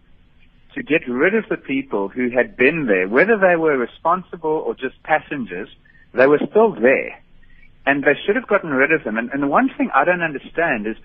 to 0.75 0.83
get 0.83 1.07
rid 1.07 1.35
of 1.35 1.45
the 1.49 1.55
people 1.55 2.09
who 2.09 2.29
had 2.31 2.57
been 2.57 2.87
there, 2.87 3.07
whether 3.07 3.37
they 3.37 3.55
were 3.55 3.77
responsible 3.77 4.63
or 4.65 4.73
just 4.73 5.01
passengers, 5.03 5.69
they 6.13 6.27
were 6.27 6.41
still 6.49 6.73
there. 6.73 7.21
And 7.85 8.03
they 8.03 8.17
should 8.25 8.35
have 8.35 8.47
gotten 8.47 8.71
rid 8.71 8.91
of 8.91 9.03
them. 9.03 9.17
And, 9.17 9.29
and 9.31 9.43
the 9.43 9.47
one 9.47 9.69
thing 9.77 9.89
I 9.93 10.03
don't 10.03 10.21
understand 10.21 10.87
is 10.87 10.95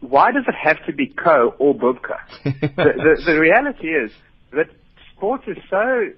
why 0.00 0.32
does 0.32 0.44
it 0.46 0.54
have 0.54 0.84
to 0.86 0.92
be 0.92 1.06
Coe 1.06 1.54
or 1.58 1.74
Bubka? 1.74 2.18
the, 2.44 2.52
the, 2.76 3.22
the 3.26 3.40
reality 3.40 3.88
is 3.88 4.10
that 4.52 4.68
sport 5.14 5.42
is 5.46 5.56
so 5.70 6.10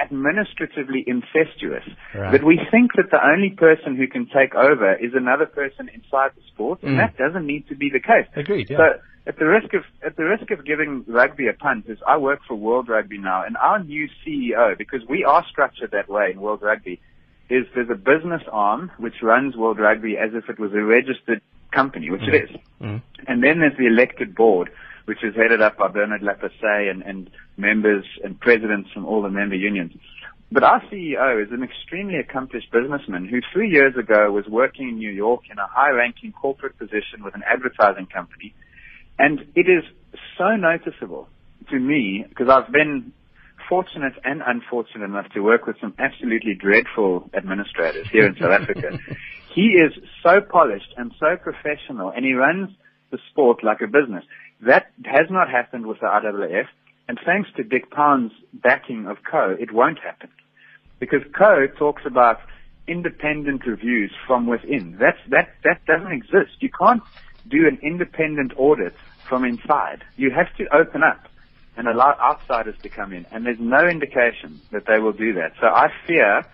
administratively 0.00 1.04
incestuous 1.06 1.84
right. 2.14 2.32
that 2.32 2.44
we 2.44 2.60
think 2.70 2.92
that 2.94 3.10
the 3.10 3.18
only 3.24 3.50
person 3.50 3.96
who 3.96 4.06
can 4.06 4.26
take 4.26 4.54
over 4.54 4.94
is 4.94 5.12
another 5.14 5.46
person 5.46 5.88
inside 5.92 6.30
the 6.36 6.42
sport, 6.52 6.82
and 6.82 6.92
mm. 6.92 6.98
that 6.98 7.16
doesn't 7.16 7.46
need 7.46 7.66
to 7.68 7.74
be 7.74 7.90
the 7.90 8.00
case. 8.00 8.26
Agreed. 8.36 8.70
Yeah. 8.70 8.76
So 8.76 8.84
at 9.26 9.38
the 9.38 9.46
risk 9.46 9.74
of 9.74 9.82
at 10.04 10.16
the 10.16 10.24
risk 10.24 10.50
of 10.50 10.64
giving 10.64 11.04
rugby 11.08 11.48
a 11.48 11.52
punt, 11.52 11.86
is 11.88 11.98
I 12.06 12.16
work 12.16 12.40
for 12.46 12.54
World 12.54 12.88
Rugby 12.88 13.18
now, 13.18 13.44
and 13.44 13.56
our 13.56 13.82
new 13.82 14.08
CEO, 14.24 14.76
because 14.78 15.00
we 15.08 15.24
are 15.24 15.44
structured 15.50 15.90
that 15.90 16.08
way 16.08 16.30
in 16.32 16.40
World 16.40 16.62
Rugby, 16.62 17.00
is 17.50 17.66
there's 17.74 17.90
a 17.90 17.96
business 17.96 18.42
arm 18.50 18.90
which 18.98 19.14
runs 19.22 19.56
World 19.56 19.78
Rugby 19.78 20.16
as 20.16 20.30
if 20.34 20.48
it 20.48 20.58
was 20.58 20.72
a 20.72 20.82
registered 20.82 21.42
company, 21.72 22.10
which 22.10 22.22
mm. 22.22 22.34
it 22.34 22.50
is, 22.50 22.56
mm. 22.80 23.02
and 23.26 23.42
then 23.42 23.60
there's 23.60 23.76
the 23.78 23.86
elected 23.86 24.34
board, 24.34 24.70
which 25.06 25.22
is 25.22 25.34
headed 25.34 25.62
up 25.62 25.78
by 25.78 25.88
Bernard 25.88 26.22
Lapasset 26.22 26.90
and, 26.90 27.02
and 27.02 27.30
members 27.56 28.04
and 28.22 28.38
presidents 28.38 28.90
from 28.92 29.06
all 29.06 29.22
the 29.22 29.30
member 29.30 29.56
unions. 29.56 29.92
But 30.50 30.62
our 30.62 30.80
CEO 30.90 31.44
is 31.44 31.52
an 31.52 31.62
extremely 31.62 32.16
accomplished 32.16 32.72
businessman 32.72 33.26
who 33.28 33.40
three 33.52 33.68
years 33.68 33.96
ago 33.96 34.32
was 34.32 34.46
working 34.46 34.88
in 34.88 34.96
New 34.96 35.10
York 35.10 35.42
in 35.50 35.58
a 35.58 35.66
high-ranking 35.66 36.32
corporate 36.32 36.78
position 36.78 37.22
with 37.22 37.34
an 37.34 37.42
advertising 37.46 38.06
company 38.06 38.54
and 39.18 39.40
it 39.54 39.68
is 39.68 39.84
so 40.36 40.56
noticeable 40.56 41.28
to 41.70 41.78
me 41.78 42.24
because 42.28 42.48
I've 42.48 42.72
been 42.72 43.12
fortunate 43.68 44.14
and 44.24 44.42
unfortunate 44.46 45.04
enough 45.04 45.28
to 45.34 45.40
work 45.40 45.66
with 45.66 45.76
some 45.80 45.94
absolutely 45.98 46.54
dreadful 46.54 47.28
administrators 47.34 48.06
here 48.10 48.26
in 48.26 48.34
South 48.36 48.52
Africa. 48.52 48.98
He 49.58 49.70
is 49.70 49.92
so 50.22 50.40
polished 50.40 50.94
and 50.96 51.12
so 51.18 51.36
professional, 51.36 52.10
and 52.10 52.24
he 52.24 52.34
runs 52.34 52.70
the 53.10 53.18
sport 53.28 53.64
like 53.64 53.80
a 53.80 53.88
business. 53.88 54.24
That 54.60 54.86
has 55.04 55.26
not 55.30 55.50
happened 55.50 55.84
with 55.84 55.98
the 55.98 56.06
IAAF, 56.06 56.68
and 57.08 57.18
thanks 57.26 57.50
to 57.56 57.64
Dick 57.64 57.90
Pound's 57.90 58.32
backing 58.54 59.08
of 59.08 59.16
Coe, 59.28 59.56
it 59.58 59.72
won't 59.72 59.98
happen. 59.98 60.28
Because 61.00 61.22
Coe 61.36 61.66
talks 61.76 62.02
about 62.06 62.38
independent 62.86 63.66
reviews 63.66 64.12
from 64.28 64.46
within. 64.46 64.96
That's, 64.96 65.18
that, 65.30 65.48
that 65.64 65.84
doesn't 65.86 66.12
exist. 66.12 66.52
You 66.60 66.70
can't 66.70 67.02
do 67.48 67.66
an 67.66 67.80
independent 67.82 68.52
audit 68.56 68.94
from 69.28 69.44
inside. 69.44 70.04
You 70.16 70.30
have 70.30 70.54
to 70.58 70.72
open 70.72 71.02
up 71.02 71.26
and 71.76 71.88
allow 71.88 72.16
outsiders 72.20 72.76
to 72.84 72.88
come 72.88 73.12
in, 73.12 73.26
and 73.32 73.44
there's 73.44 73.58
no 73.58 73.88
indication 73.88 74.60
that 74.70 74.86
they 74.86 75.00
will 75.00 75.10
do 75.12 75.32
that. 75.32 75.54
So 75.60 75.66
I 75.66 75.88
fear 76.06 76.44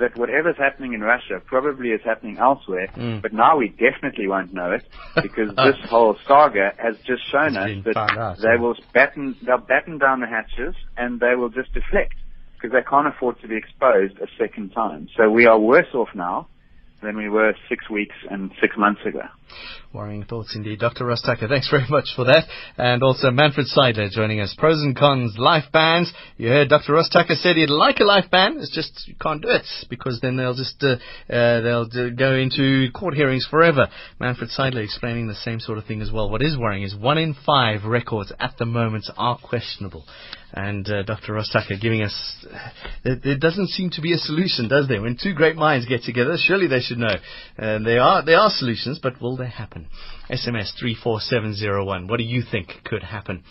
that 0.00 0.16
whatever's 0.16 0.56
happening 0.56 0.92
in 0.92 1.00
Russia 1.00 1.40
probably 1.44 1.90
is 1.90 2.00
happening 2.04 2.38
elsewhere, 2.38 2.88
Mm. 2.96 3.22
but 3.22 3.32
now 3.32 3.56
we 3.56 3.68
definitely 3.68 4.28
won't 4.28 4.52
know 4.52 4.72
it 4.72 4.84
because 5.22 5.54
this 5.56 5.76
whole 5.88 6.16
saga 6.26 6.72
has 6.78 6.96
just 7.06 7.22
shown 7.30 7.56
us 7.56 7.70
that 7.84 7.96
out, 7.96 8.38
they 8.38 8.54
yeah. 8.54 8.60
will 8.60 8.76
batten, 8.92 9.36
they'll 9.44 9.58
batten 9.58 9.98
down 9.98 10.20
the 10.20 10.26
hatches 10.26 10.74
and 10.96 11.20
they 11.20 11.34
will 11.34 11.48
just 11.50 11.72
deflect 11.74 12.14
because 12.54 12.72
they 12.72 12.82
can't 12.88 13.06
afford 13.06 13.40
to 13.40 13.48
be 13.48 13.56
exposed 13.56 14.18
a 14.18 14.26
second 14.38 14.70
time. 14.70 15.08
So 15.16 15.30
we 15.30 15.46
are 15.46 15.58
worse 15.58 15.92
off 15.94 16.08
now 16.14 16.48
than 17.02 17.16
we 17.16 17.28
were 17.28 17.54
six 17.68 17.88
weeks 17.90 18.16
and 18.30 18.50
six 18.60 18.76
months 18.76 19.02
ago. 19.04 19.22
Worrying 19.92 20.24
thoughts 20.24 20.54
indeed. 20.54 20.80
Dr. 20.80 21.06
Ross 21.06 21.22
Tucker, 21.22 21.48
thanks 21.48 21.70
very 21.70 21.86
much 21.88 22.10
for 22.14 22.24
that. 22.26 22.44
And 22.76 23.02
also 23.02 23.30
Manfred 23.30 23.66
Seidler 23.66 24.10
joining 24.10 24.40
us. 24.40 24.54
Pros 24.58 24.82
and 24.82 24.96
cons, 24.96 25.36
life 25.38 25.64
bans. 25.72 26.12
You 26.36 26.48
heard 26.48 26.68
Dr. 26.68 26.92
Ross 26.92 27.08
Tucker 27.08 27.34
said 27.34 27.56
he'd 27.56 27.70
like 27.70 28.00
a 28.00 28.04
life 28.04 28.30
ban. 28.30 28.56
It's 28.58 28.74
just 28.74 29.08
you 29.08 29.14
can't 29.20 29.40
do 29.40 29.48
it 29.48 29.64
because 29.88 30.20
then 30.20 30.36
they'll 30.36 30.54
just 30.54 30.82
uh, 30.82 30.96
uh, 31.32 31.60
they'll 31.60 31.88
uh, 31.92 32.10
go 32.10 32.34
into 32.34 32.90
court 32.92 33.14
hearings 33.14 33.46
forever. 33.50 33.88
Manfred 34.20 34.50
Seidler 34.50 34.84
explaining 34.84 35.28
the 35.28 35.34
same 35.34 35.60
sort 35.60 35.78
of 35.78 35.86
thing 35.86 36.02
as 36.02 36.12
well. 36.12 36.30
What 36.30 36.42
is 36.42 36.58
worrying 36.58 36.82
is 36.82 36.94
one 36.94 37.18
in 37.18 37.34
five 37.46 37.84
records 37.84 38.32
at 38.38 38.56
the 38.58 38.66
moment 38.66 39.06
are 39.16 39.38
questionable. 39.38 40.04
And 40.52 40.88
uh, 40.88 41.02
Dr. 41.02 41.34
Ross 41.34 41.50
Tucker 41.52 41.74
giving 41.80 42.02
us, 42.02 42.46
there, 43.04 43.16
there 43.16 43.36
doesn't 43.36 43.68
seem 43.68 43.90
to 43.90 44.00
be 44.00 44.14
a 44.14 44.16
solution, 44.16 44.68
does 44.68 44.88
there? 44.88 45.02
When 45.02 45.18
two 45.20 45.34
great 45.34 45.56
minds 45.56 45.86
get 45.86 46.02
together, 46.02 46.36
surely 46.38 46.66
they 46.66 46.80
should 46.80 46.98
know. 46.98 47.14
And 47.58 47.84
there 47.84 48.00
are 48.00 48.24
there 48.24 48.38
are 48.38 48.48
solutions, 48.50 48.98
but 49.02 49.20
will 49.36 49.44
they 49.44 49.50
happen? 49.50 49.86
SMS 50.30 50.72
three 50.78 50.96
four 51.02 51.20
seven 51.20 51.54
zero 51.54 51.84
one. 51.84 52.06
What 52.08 52.18
do 52.18 52.24
you 52.24 52.42
think 52.50 52.68
could 52.84 53.02
happen? 53.02 53.42